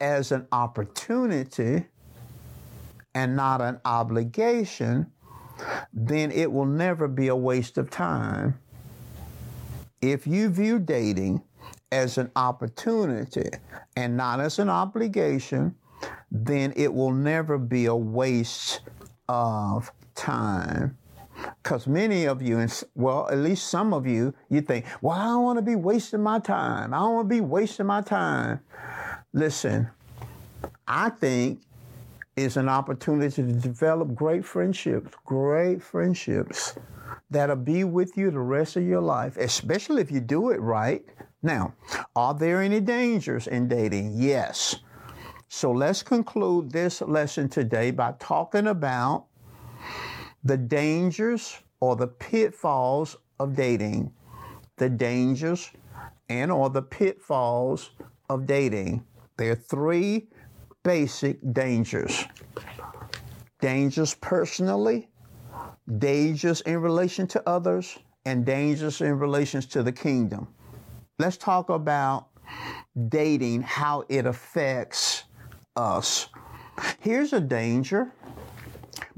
as 0.02 0.32
an 0.32 0.46
opportunity, 0.52 1.86
and 3.14 3.36
not 3.36 3.60
an 3.60 3.80
obligation, 3.84 5.06
then 5.92 6.30
it 6.32 6.50
will 6.50 6.66
never 6.66 7.06
be 7.06 7.28
a 7.28 7.36
waste 7.36 7.78
of 7.78 7.88
time. 7.90 8.58
If 10.00 10.26
you 10.26 10.48
view 10.48 10.78
dating 10.78 11.42
as 11.92 12.18
an 12.18 12.30
opportunity 12.34 13.48
and 13.96 14.16
not 14.16 14.40
as 14.40 14.58
an 14.58 14.68
obligation, 14.68 15.74
then 16.30 16.72
it 16.74 16.92
will 16.92 17.12
never 17.12 17.58
be 17.58 17.86
a 17.86 17.94
waste 17.94 18.80
of 19.28 19.92
time. 20.14 20.96
Because 21.62 21.86
many 21.86 22.24
of 22.24 22.42
you, 22.42 22.66
well, 22.94 23.28
at 23.30 23.38
least 23.38 23.68
some 23.68 23.92
of 23.92 24.06
you, 24.06 24.34
you 24.48 24.62
think, 24.62 24.84
well, 25.00 25.18
I 25.18 25.24
don't 25.26 25.44
want 25.44 25.58
to 25.58 25.62
be 25.62 25.76
wasting 25.76 26.22
my 26.22 26.38
time. 26.38 26.92
I 26.92 26.98
don't 26.98 27.14
want 27.14 27.28
to 27.28 27.34
be 27.34 27.40
wasting 27.40 27.86
my 27.86 28.00
time. 28.00 28.60
Listen, 29.34 29.88
I 30.86 31.08
think 31.08 31.62
it's 32.36 32.58
an 32.58 32.68
opportunity 32.68 33.34
to 33.34 33.52
develop 33.52 34.14
great 34.14 34.44
friendships, 34.44 35.14
great 35.24 35.82
friendships 35.82 36.74
that'll 37.30 37.56
be 37.56 37.84
with 37.84 38.14
you 38.16 38.30
the 38.30 38.38
rest 38.38 38.76
of 38.76 38.82
your 38.82 39.00
life, 39.00 39.38
especially 39.38 40.02
if 40.02 40.10
you 40.10 40.20
do 40.20 40.50
it 40.50 40.60
right. 40.60 41.02
Now, 41.42 41.72
are 42.14 42.34
there 42.34 42.60
any 42.60 42.80
dangers 42.80 43.46
in 43.46 43.68
dating? 43.68 44.12
Yes. 44.16 44.76
So 45.48 45.72
let's 45.72 46.02
conclude 46.02 46.70
this 46.70 47.00
lesson 47.00 47.48
today 47.48 47.90
by 47.90 48.14
talking 48.18 48.66
about 48.66 49.26
the 50.44 50.58
dangers 50.58 51.58
or 51.80 51.96
the 51.96 52.06
pitfalls 52.06 53.16
of 53.40 53.56
dating. 53.56 54.12
The 54.76 54.90
dangers 54.90 55.70
and 56.28 56.52
or 56.52 56.68
the 56.68 56.82
pitfalls 56.82 57.92
of 58.28 58.46
dating. 58.46 59.04
There 59.36 59.52
are 59.52 59.56
three 59.56 60.28
basic 60.82 61.38
dangers 61.52 62.24
dangers 63.60 64.14
personally, 64.14 65.08
dangers 65.98 66.60
in 66.62 66.80
relation 66.80 67.28
to 67.28 67.48
others, 67.48 67.98
and 68.24 68.44
dangers 68.44 69.00
in 69.00 69.18
relations 69.18 69.66
to 69.66 69.82
the 69.82 69.92
kingdom. 69.92 70.48
Let's 71.18 71.36
talk 71.36 71.68
about 71.70 72.26
dating, 73.08 73.62
how 73.62 74.04
it 74.08 74.26
affects 74.26 75.24
us. 75.76 76.28
Here's 77.00 77.32
a 77.32 77.40
danger 77.40 78.12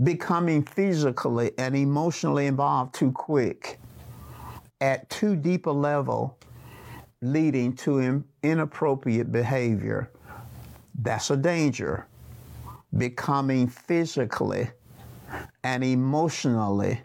becoming 0.02 0.64
physically 0.64 1.52
and 1.56 1.74
emotionally 1.74 2.46
involved 2.46 2.94
too 2.94 3.12
quick 3.12 3.78
at 4.80 5.08
too 5.08 5.36
deep 5.36 5.66
a 5.66 5.70
level, 5.70 6.38
leading 7.24 7.72
to 7.72 8.22
inappropriate 8.42 9.32
behavior 9.32 10.10
That's 10.96 11.30
a 11.30 11.36
danger. 11.36 12.06
Becoming 12.96 13.66
physically 13.66 14.68
and 15.64 15.82
emotionally 15.82 17.00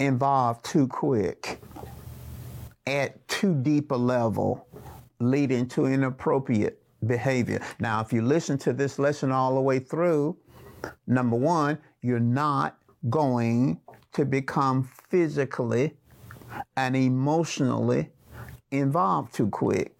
involved 0.00 0.64
too 0.64 0.88
quick 0.88 1.60
at 2.86 3.28
too 3.28 3.54
deep 3.54 3.92
a 3.92 3.94
level, 3.94 4.66
leading 5.20 5.68
to 5.68 5.86
inappropriate 5.86 6.82
behavior. 7.06 7.62
Now, 7.78 8.00
if 8.00 8.12
you 8.12 8.22
listen 8.22 8.58
to 8.58 8.72
this 8.72 8.98
lesson 8.98 9.30
all 9.30 9.54
the 9.54 9.60
way 9.60 9.78
through, 9.78 10.36
number 11.06 11.36
one, 11.36 11.78
you're 12.00 12.18
not 12.18 12.78
going 13.08 13.78
to 14.14 14.24
become 14.24 14.90
physically 15.08 15.94
and 16.76 16.96
emotionally 16.96 18.10
involved 18.72 19.34
too 19.34 19.48
quick. 19.48 19.96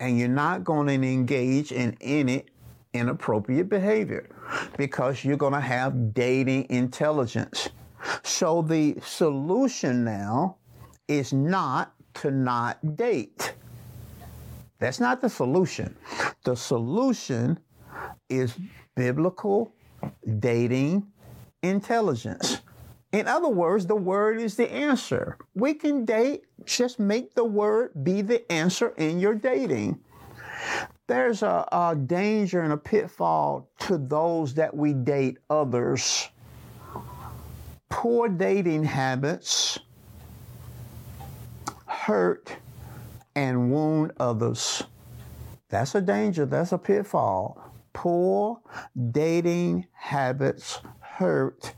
And 0.00 0.18
you're 0.18 0.28
not 0.28 0.64
going 0.64 0.86
to 0.86 1.06
engage 1.06 1.72
in 1.72 1.96
any 2.00 2.44
inappropriate 2.92 3.68
behavior 3.68 4.28
because 4.76 5.24
you're 5.24 5.36
going 5.36 5.52
to 5.52 5.60
have 5.60 6.14
dating 6.14 6.66
intelligence. 6.70 7.68
So 8.22 8.62
the 8.62 8.96
solution 9.02 10.04
now 10.04 10.56
is 11.08 11.32
not 11.32 11.92
to 12.14 12.30
not 12.30 12.96
date. 12.96 13.54
That's 14.78 15.00
not 15.00 15.20
the 15.20 15.28
solution. 15.28 15.96
The 16.44 16.54
solution 16.54 17.58
is 18.28 18.54
biblical 18.94 19.72
dating 20.38 21.06
intelligence. 21.62 22.60
In 23.12 23.28
other 23.28 23.48
words, 23.48 23.86
the 23.86 23.96
word 23.96 24.40
is 24.40 24.56
the 24.56 24.70
answer. 24.70 25.38
We 25.54 25.74
can 25.74 26.04
date, 26.04 26.44
just 26.64 26.98
make 26.98 27.34
the 27.34 27.44
word 27.44 27.92
be 28.02 28.22
the 28.22 28.50
answer 28.50 28.88
in 28.96 29.20
your 29.20 29.34
dating. 29.34 30.00
There's 31.06 31.42
a, 31.42 31.66
a 31.70 31.94
danger 31.94 32.62
and 32.62 32.72
a 32.72 32.76
pitfall 32.76 33.68
to 33.80 33.96
those 33.96 34.54
that 34.54 34.76
we 34.76 34.92
date 34.92 35.38
others. 35.48 36.28
Poor 37.88 38.28
dating 38.28 38.84
habits 38.84 39.78
hurt 41.86 42.56
and 43.36 43.70
wound 43.70 44.12
others. 44.18 44.82
That's 45.68 45.94
a 45.94 46.00
danger, 46.00 46.46
that's 46.46 46.72
a 46.72 46.78
pitfall. 46.78 47.72
Poor 47.92 48.60
dating 49.12 49.86
habits 49.92 50.80
hurt 51.00 51.74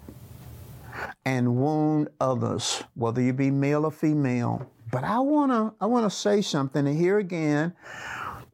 and 1.24 1.56
wound 1.56 2.08
others, 2.20 2.82
whether 2.94 3.20
you 3.20 3.32
be 3.32 3.50
male 3.50 3.84
or 3.84 3.90
female. 3.90 4.70
But 4.90 5.04
I 5.04 5.18
wanna 5.20 5.74
I 5.80 5.86
wanna 5.86 6.10
say 6.10 6.42
something, 6.42 6.86
and 6.86 6.96
here 6.96 7.18
again, 7.18 7.74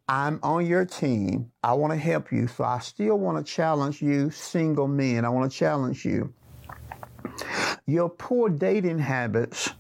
I'm 0.09 0.38
on 0.42 0.66
your 0.66 0.85
team. 0.85 1.50
I 1.62 1.72
want 1.74 1.92
to 1.92 1.98
help 1.98 2.30
you. 2.30 2.46
So 2.46 2.64
I 2.64 2.78
still 2.80 3.18
want 3.18 3.44
to 3.44 3.52
challenge 3.52 4.02
you, 4.02 4.30
single 4.30 4.87
men. 4.87 5.24
I 5.24 5.30
want 5.30 5.50
to 5.50 5.57
challenge 5.57 6.04
you. 6.04 6.33
Your 7.87 8.11
poor 8.11 8.50
dating 8.50 8.98
habits 8.98 9.70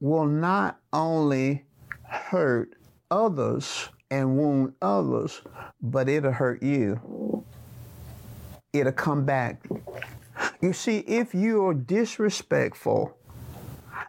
will 0.00 0.26
not 0.26 0.78
only 0.92 1.64
hurt 2.02 2.74
others 3.10 3.88
and 4.10 4.36
wound 4.36 4.74
others, 4.82 5.40
but 5.80 6.08
it'll 6.08 6.32
hurt 6.32 6.62
you. 6.62 7.44
It'll 8.72 8.92
come 8.92 9.24
back. 9.24 9.66
You 10.60 10.72
see, 10.72 10.98
if 10.98 11.34
you're 11.34 11.74
disrespectful 11.74 13.16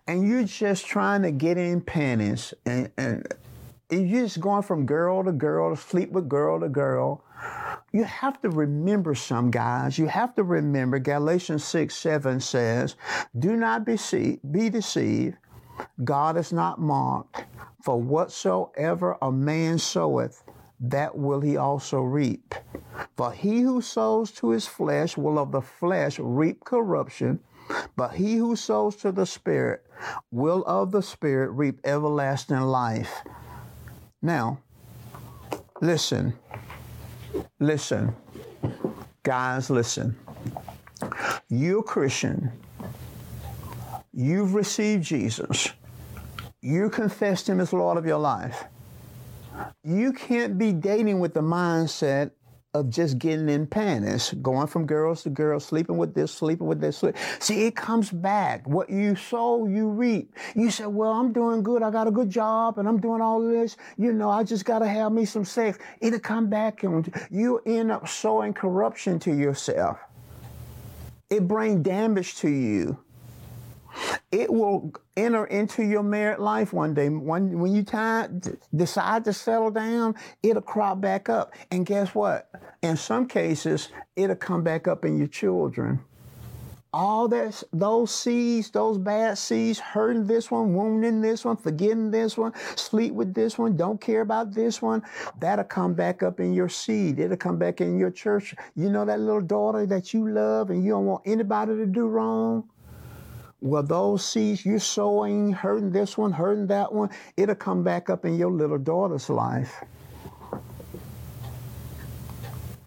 and 0.07 0.27
you're 0.27 0.45
just 0.45 0.87
trying 0.87 1.21
to 1.21 1.31
get 1.31 1.57
in 1.57 1.81
panties 1.81 2.53
and, 2.65 2.91
and 2.97 3.27
you're 3.91 4.23
just 4.23 4.39
going 4.39 4.63
from 4.63 4.85
girl 4.87 5.23
to 5.23 5.31
girl 5.31 5.75
to 5.75 5.79
sleep 5.79 6.11
with 6.11 6.27
girl 6.27 6.59
to 6.59 6.69
girl, 6.69 7.23
you 7.91 8.03
have 8.03 8.41
to 8.41 8.49
remember 8.49 9.13
some 9.13 9.51
guys. 9.51 9.97
You 9.97 10.07
have 10.07 10.35
to 10.35 10.43
remember 10.43 10.99
Galatians 10.99 11.63
6 11.63 11.95
7 11.95 12.39
says, 12.39 12.95
Do 13.37 13.55
not 13.55 13.85
be, 13.85 13.97
be 14.49 14.69
deceived. 14.69 15.37
God 16.03 16.37
is 16.37 16.51
not 16.51 16.79
mocked. 16.79 17.45
For 17.83 17.99
whatsoever 17.99 19.17
a 19.21 19.31
man 19.31 19.77
soweth, 19.77 20.43
that 20.79 21.17
will 21.17 21.41
he 21.41 21.57
also 21.57 22.01
reap. 22.01 22.55
For 23.17 23.31
he 23.31 23.61
who 23.61 23.81
sows 23.81 24.31
to 24.33 24.51
his 24.51 24.65
flesh 24.65 25.17
will 25.17 25.37
of 25.37 25.51
the 25.51 25.61
flesh 25.61 26.19
reap 26.19 26.63
corruption, 26.63 27.39
but 27.95 28.13
he 28.13 28.35
who 28.35 28.55
sows 28.55 28.95
to 28.97 29.11
the 29.11 29.25
Spirit 29.25 29.85
will 30.31 30.63
of 30.65 30.91
the 30.91 31.01
Spirit 31.01 31.51
reap 31.51 31.79
everlasting 31.83 32.61
life. 32.61 33.23
Now, 34.21 34.59
listen, 35.81 36.33
listen, 37.59 38.15
guys, 39.23 39.69
listen. 39.69 40.17
You're 41.49 41.79
a 41.79 41.83
Christian. 41.83 42.51
You've 44.13 44.53
received 44.53 45.03
Jesus. 45.03 45.69
You 46.61 46.89
confessed 46.89 47.47
Him 47.47 47.59
as 47.59 47.71
Lord 47.71 47.97
of 47.97 48.05
your 48.05 48.19
life. 48.19 48.65
You 49.83 50.13
can't 50.13 50.57
be 50.57 50.71
dating 50.73 51.19
with 51.19 51.33
the 51.33 51.41
mindset 51.41 52.31
of 52.75 52.89
just 52.89 53.17
getting 53.17 53.49
in 53.49 53.65
panties, 53.65 54.31
going 54.43 54.67
from 54.67 54.85
girls 54.85 55.23
to 55.23 55.29
girls, 55.29 55.65
sleeping 55.65 55.97
with 55.97 56.13
this, 56.13 56.31
sleeping 56.31 56.67
with 56.67 56.79
this. 56.79 57.03
See, 57.39 57.65
it 57.65 57.75
comes 57.75 58.11
back. 58.11 58.67
What 58.67 58.91
you 58.91 59.15
sow, 59.15 59.65
you 59.65 59.87
reap. 59.89 60.35
You 60.55 60.69
say, 60.69 60.85
well, 60.85 61.11
I'm 61.11 61.33
doing 61.33 61.63
good. 61.63 61.81
I 61.81 61.89
got 61.89 62.07
a 62.07 62.11
good 62.11 62.29
job 62.29 62.77
and 62.77 62.87
I'm 62.87 62.99
doing 62.99 63.21
all 63.21 63.41
this. 63.41 63.75
You 63.97 64.13
know, 64.13 64.29
I 64.29 64.43
just 64.43 64.65
got 64.65 64.79
to 64.79 64.87
have 64.87 65.11
me 65.11 65.25
some 65.25 65.45
sex. 65.45 65.79
It'll 65.99 66.19
come 66.19 66.47
back 66.47 66.83
and 66.83 67.11
you 67.31 67.59
end 67.65 67.91
up 67.91 68.07
sowing 68.07 68.53
corruption 68.53 69.17
to 69.19 69.33
yourself. 69.33 69.97
It 71.31 71.47
brings 71.47 71.83
damage 71.83 72.35
to 72.37 72.49
you 72.49 72.99
it 74.31 74.51
will 74.51 74.93
enter 75.17 75.45
into 75.45 75.83
your 75.83 76.03
married 76.03 76.39
life 76.39 76.73
one 76.73 76.93
day. 76.93 77.09
When, 77.09 77.59
when 77.59 77.73
you 77.73 77.83
decide 77.83 79.25
to 79.25 79.33
settle 79.33 79.71
down, 79.71 80.15
it'll 80.43 80.61
crop 80.61 81.01
back 81.01 81.29
up. 81.29 81.53
And 81.71 81.85
guess 81.85 82.13
what? 82.13 82.49
In 82.81 82.95
some 82.97 83.27
cases, 83.27 83.89
it'll 84.15 84.35
come 84.35 84.63
back 84.63 84.87
up 84.87 85.05
in 85.05 85.17
your 85.17 85.27
children. 85.27 86.01
All 86.91 87.27
that, 87.27 87.61
those 87.71 88.09
seeds, 88.09 88.71
those 88.71 88.97
bad 88.97 89.37
seeds, 89.37 89.77
hurting 89.77 90.25
this 90.25 90.49
one, 90.49 90.73
wounding 90.73 91.21
this 91.21 91.45
one, 91.45 91.55
forgetting 91.55 92.09
this 92.09 92.35
one, 92.35 92.51
sleep 92.75 93.13
with 93.13 93.35
this 93.35 93.59
one, 93.59 93.77
don't 93.77 94.01
care 94.01 94.21
about 94.21 94.55
this 94.55 94.81
one, 94.81 95.03
that'll 95.39 95.65
come 95.65 95.93
back 95.93 96.23
up 96.23 96.39
in 96.39 96.51
your 96.51 96.67
seed. 96.67 97.19
It'll 97.19 97.37
come 97.37 97.59
back 97.59 97.79
in 97.79 97.99
your 97.99 98.09
church. 98.09 98.55
You 98.75 98.89
know 98.89 99.05
that 99.05 99.19
little 99.19 99.41
daughter 99.41 99.85
that 99.85 100.15
you 100.15 100.29
love 100.29 100.71
and 100.71 100.83
you 100.83 100.89
don't 100.89 101.05
want 101.05 101.21
anybody 101.27 101.75
to 101.75 101.85
do 101.85 102.07
wrong? 102.07 102.67
Well, 103.61 103.83
those 103.83 104.25
seeds 104.25 104.65
you're 104.65 104.79
sowing, 104.79 105.51
hurting 105.51 105.91
this 105.91 106.17
one, 106.17 106.31
hurting 106.31 106.67
that 106.67 106.93
one, 106.93 107.09
it'll 107.35 107.55
come 107.55 107.83
back 107.83 108.09
up 108.09 108.23
in 108.23 108.37
your 108.37 108.51
little 108.51 108.77
daughter's 108.77 109.29
life. 109.29 109.83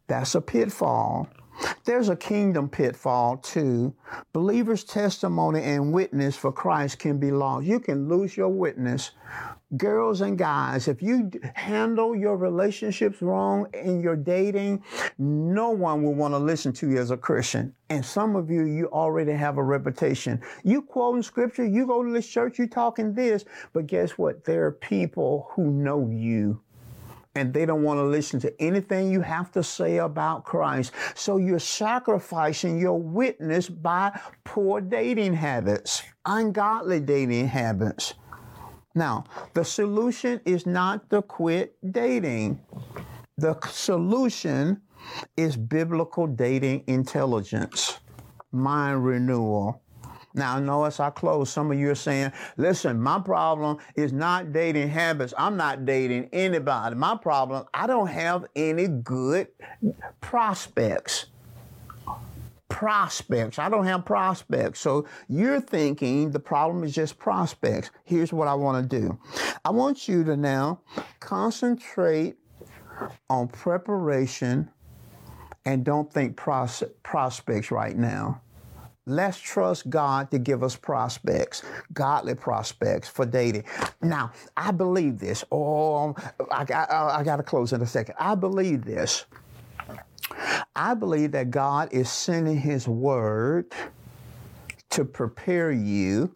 That's 0.07 0.35
a 0.35 0.41
pitfall. 0.41 1.29
There's 1.85 2.09
a 2.09 2.17
kingdom 2.17 2.69
pitfall 2.69 3.37
too. 3.37 3.95
Believers' 4.33 4.85
testimony 4.85 5.63
and 5.63 5.93
witness 5.93 6.37
for 6.37 6.53
Christ 6.53 6.99
can 6.99 7.19
be 7.19 7.31
lost. 7.31 7.67
You 7.67 7.79
can 7.79 8.09
lose 8.09 8.37
your 8.37 8.49
witness. 8.49 9.11
Girls 9.77 10.21
and 10.21 10.37
guys, 10.37 10.87
if 10.87 11.01
you 11.01 11.31
handle 11.55 12.15
your 12.15 12.37
relationships 12.37 13.23
wrong 13.23 13.67
in 13.73 14.03
your 14.03 14.17
dating, 14.17 14.83
no 15.17 15.71
one 15.71 16.03
will 16.03 16.13
want 16.15 16.35
to 16.35 16.39
listen 16.39 16.75
to 16.75 16.91
you 16.91 16.99
as 16.99 17.11
a 17.11 17.17
Christian. 17.17 17.75
And 17.89 18.05
some 18.05 18.37
of 18.37 18.51
you, 18.51 18.65
you 18.65 18.89
already 18.89 19.33
have 19.33 19.57
a 19.57 19.63
reputation. 19.63 20.43
You 20.63 20.83
quoting 20.83 21.23
scripture, 21.23 21.65
you 21.65 21.87
go 21.87 22.03
to 22.03 22.13
this 22.13 22.29
church, 22.29 22.59
you 22.59 22.67
talking 22.67 23.15
this, 23.15 23.47
but 23.73 23.87
guess 23.87 24.19
what? 24.19 24.45
There 24.45 24.67
are 24.67 24.73
people 24.73 25.49
who 25.53 25.71
know 25.71 26.07
you 26.11 26.61
and 27.35 27.55
they 27.55 27.65
don't 27.65 27.83
want 27.83 27.99
to 27.99 28.05
listen 28.05 28.41
to 28.41 28.63
anything 28.63 29.11
you 29.11 29.23
have 29.23 29.51
to 29.53 29.63
say 29.63 29.99
about 29.99 30.45
Christ. 30.45 30.93
So 31.15 31.39
you're 31.39 31.59
sacrificing 31.59 32.79
your 32.79 33.01
witness 33.01 33.71
by 33.71 34.21
poor 34.45 34.83
dating 34.83 35.33
habits, 35.33 36.03
ungodly 36.27 37.01
dating 37.01 37.49
habits. 37.49 38.13
Now, 38.95 39.25
the 39.55 39.65
solution 39.65 40.41
is 40.45 40.67
not 40.67 41.09
to 41.11 41.23
quit 41.23 41.77
dating. 41.93 42.61
The 43.39 43.59
solution 43.69 44.83
is 45.37 45.57
biblical 45.57 46.27
dating 46.27 46.85
intelligence, 46.87 47.99
mind 48.53 49.05
renewal, 49.05 49.83
now, 50.35 50.57
I 50.57 50.61
know 50.61 50.85
as 50.85 50.99
I 50.99 51.11
close, 51.11 51.51
some 51.51 51.71
of 51.71 51.79
you 51.79 51.91
are 51.91 51.95
saying, 51.95 52.33
listen, 52.57 53.01
my 53.01 53.21
problem 53.21 53.79
is 53.97 54.13
not 54.13 54.53
dating 54.53 54.89
habits. 54.89 55.35
I'm 55.37 55.57
not 55.57 55.85
dating 55.85 56.31
anybody. 56.33 56.97
My 56.97 57.17
problem, 57.17 57.67
I 57.75 57.87
don't 57.87 58.07
have 58.07 58.47
any 58.57 58.89
good 58.89 59.49
prospects. 60.21 61.27
Prospects. 62.73 63.59
I 63.59 63.69
don't 63.69 63.85
have 63.85 64.05
prospects. 64.05 64.81
So 64.81 65.07
you're 65.29 65.61
thinking 65.61 66.31
the 66.31 66.41
problem 66.41 66.85
is 66.85 66.95
just 66.95 67.19
prospects. 67.19 67.91
Here's 68.05 68.33
what 68.33 68.49
I 68.49 68.55
want 68.55 68.91
to 68.91 69.01
do 69.01 69.19
I 69.65 69.71
want 69.71 70.09
you 70.09 70.25
to 70.25 70.37
now 70.37 70.81
concentrate 71.21 72.37
on 73.29 73.49
preparation 73.49 74.71
and 75.65 75.85
don't 75.85 76.13
think 76.13 76.37
pros- 76.37 76.83
prospects 77.03 77.71
right 77.71 77.97
now. 77.97 78.41
Let's 79.05 79.39
trust 79.39 79.91
God 79.91 80.31
to 80.31 80.39
give 80.39 80.63
us 80.63 80.77
prospects, 80.77 81.63
godly 81.93 82.37
prospects 82.37 83.09
for 83.09 83.27
dating. 83.27 83.65
Now, 84.01 84.31
I 84.57 84.71
believe 84.71 85.19
this. 85.19 85.45
Oh, 85.51 86.15
I, 86.53 86.65
I, 86.73 87.19
I 87.19 87.25
got 87.25 87.37
to 87.37 87.43
close 87.43 87.73
in 87.73 87.83
a 87.83 87.87
second. 87.87 88.15
I 88.19 88.37
believe 88.37 88.85
this. 88.85 89.27
I 90.75 90.95
believe 90.95 91.33
that 91.33 91.51
God 91.51 91.93
is 91.93 92.11
sending 92.11 92.57
His 92.57 92.89
word 92.89 93.73
to 94.91 95.05
prepare 95.05 95.71
you 95.71 96.35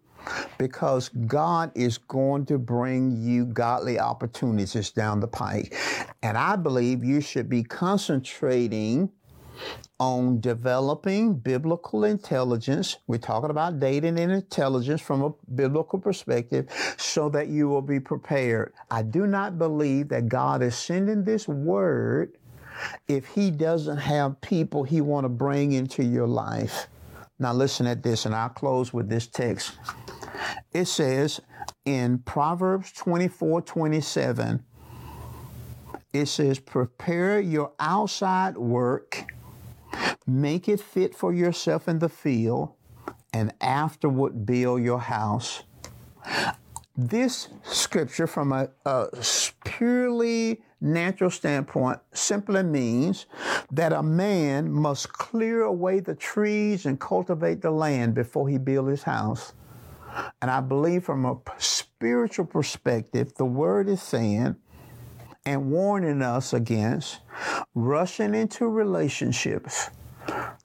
because 0.59 1.09
God 1.09 1.71
is 1.75 1.99
going 1.99 2.47
to 2.47 2.59
bring 2.59 3.17
you 3.17 3.47
godly 3.47 3.99
opportunities 3.99 4.91
down 4.91 5.21
the 5.21 5.29
pike. 5.29 5.75
And 6.23 6.37
I 6.37 6.57
believe 6.57 7.05
you 7.05 7.21
should 7.21 7.49
be 7.49 7.63
concentrating 7.63 9.11
on 9.99 10.41
developing 10.41 11.35
biblical 11.35 12.05
intelligence. 12.05 12.99
We're 13.07 13.19
talking 13.19 13.49
about 13.51 13.81
dating 13.81 14.19
and 14.19 14.33
intelligence 14.33 15.01
from 15.01 15.23
a 15.23 15.33
biblical 15.55 15.99
perspective 15.99 16.69
so 16.99 17.31
that 17.31 17.49
you 17.49 17.69
will 17.69 17.83
be 17.83 18.01
prepared. 18.01 18.75
I 18.91 19.03
do 19.03 19.27
not 19.27 19.59
believe 19.59 20.09
that 20.09 20.29
God 20.29 20.63
is 20.63 20.77
sending 20.77 21.25
this 21.25 21.49
word 21.49 22.37
if 23.09 23.27
he 23.27 23.51
doesn't 23.51 23.99
have 23.99 24.41
people 24.41 24.85
he 24.85 25.01
want 25.01 25.25
to 25.25 25.29
bring 25.29 25.73
into 25.73 26.03
your 26.05 26.27
life. 26.27 26.89
Now 27.39 27.53
listen 27.53 27.87
at 27.87 28.03
this 28.03 28.27
and 28.27 28.35
I'll 28.35 28.49
close 28.49 28.93
with 28.93 29.09
this 29.09 29.27
text. 29.27 29.79
It 30.73 30.87
says 30.87 31.41
in 31.85 32.19
Proverbs 32.19 32.93
24, 32.93 33.63
27, 33.63 34.65
it 36.13 36.27
says, 36.27 36.59
prepare 36.59 37.41
your 37.41 37.73
outside 37.79 38.57
work 38.57 39.27
Make 40.27 40.69
it 40.69 40.81
fit 40.81 41.15
for 41.15 41.33
yourself 41.33 41.87
in 41.87 42.01
the 42.01 42.09
field, 42.09 42.73
and 43.33 43.53
afterward 43.61 44.45
build 44.45 44.83
your 44.83 44.99
house. 44.99 45.63
This 46.99 47.49
scripture, 47.63 48.27
from 48.27 48.53
a, 48.53 48.71
a 48.87 49.09
purely 49.67 50.63
natural 50.81 51.31
standpoint, 51.31 52.01
simply 52.13 52.63
means 52.63 53.27
that 53.71 53.93
a 53.93 54.03
man 54.03 54.73
must 54.73 55.13
clear 55.13 55.63
away 55.63 56.01
the 56.01 56.15
trees 56.15 56.87
and 56.87 56.99
cultivate 56.99 57.61
the 57.61 57.71
land 57.71 58.15
before 58.15 58.49
he 58.49 58.57
build 58.57 58.89
his 58.89 59.03
house. 59.03 59.53
And 60.41 60.51
I 60.51 60.63
believe 60.63 61.05
from 61.05 61.27
a 61.27 61.37
spiritual 61.59 62.47
perspective, 62.47 63.35
the 63.35 63.45
word 63.45 63.91
is 63.91 64.01
saying 64.01 64.57
and 65.45 65.71
warning 65.71 66.23
us 66.23 66.55
against 66.55 67.21
rushing 67.75 68.35
into 68.35 68.67
relationships 68.69 69.91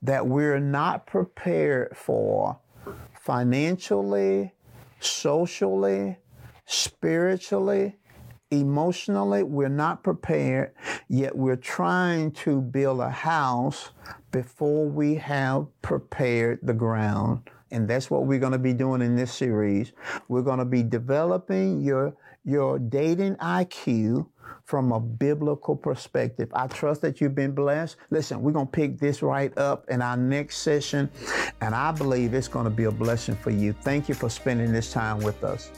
that 0.01 0.25
we're 0.25 0.59
not 0.59 1.05
prepared 1.05 1.95
for 1.97 2.57
financially, 3.13 4.53
socially, 5.01 6.17
spiritually, 6.71 7.95
emotionally. 8.49 9.43
We're 9.43 9.69
not 9.69 10.03
prepared, 10.03 10.73
yet 11.09 11.35
we're 11.35 11.55
trying 11.55 12.31
to 12.31 12.61
build 12.61 12.99
a 13.01 13.09
house 13.09 13.91
before 14.31 14.87
we 14.87 15.15
have 15.15 15.67
prepared 15.81 16.59
the 16.63 16.73
ground. 16.73 17.49
And 17.71 17.87
that's 17.87 18.09
what 18.09 18.25
we're 18.25 18.39
going 18.39 18.51
to 18.51 18.59
be 18.59 18.73
doing 18.73 19.01
in 19.01 19.15
this 19.15 19.33
series. 19.33 19.93
We're 20.27 20.41
going 20.41 20.59
to 20.59 20.65
be 20.65 20.83
developing 20.83 21.81
your, 21.81 22.13
your 22.43 22.79
dating 22.79 23.35
IQ 23.35 24.27
from 24.65 24.91
a 24.91 24.99
biblical 24.99 25.75
perspective. 25.75 26.49
I 26.53 26.67
trust 26.67 27.01
that 27.01 27.21
you've 27.21 27.35
been 27.35 27.53
blessed. 27.53 27.95
Listen, 28.09 28.41
we're 28.41 28.51
going 28.51 28.67
to 28.67 28.71
pick 28.71 28.99
this 28.99 29.21
right 29.21 29.57
up 29.57 29.85
in 29.89 30.01
our 30.01 30.17
next 30.17 30.57
session, 30.57 31.09
and 31.61 31.73
I 31.73 31.91
believe 31.91 32.33
it's 32.33 32.49
going 32.49 32.65
to 32.65 32.71
be 32.71 32.85
a 32.85 32.91
blessing 32.91 33.35
for 33.35 33.51
you. 33.51 33.73
Thank 33.73 34.09
you 34.09 34.15
for 34.15 34.29
spending 34.29 34.73
this 34.73 34.91
time 34.91 35.19
with 35.19 35.43
us. 35.43 35.71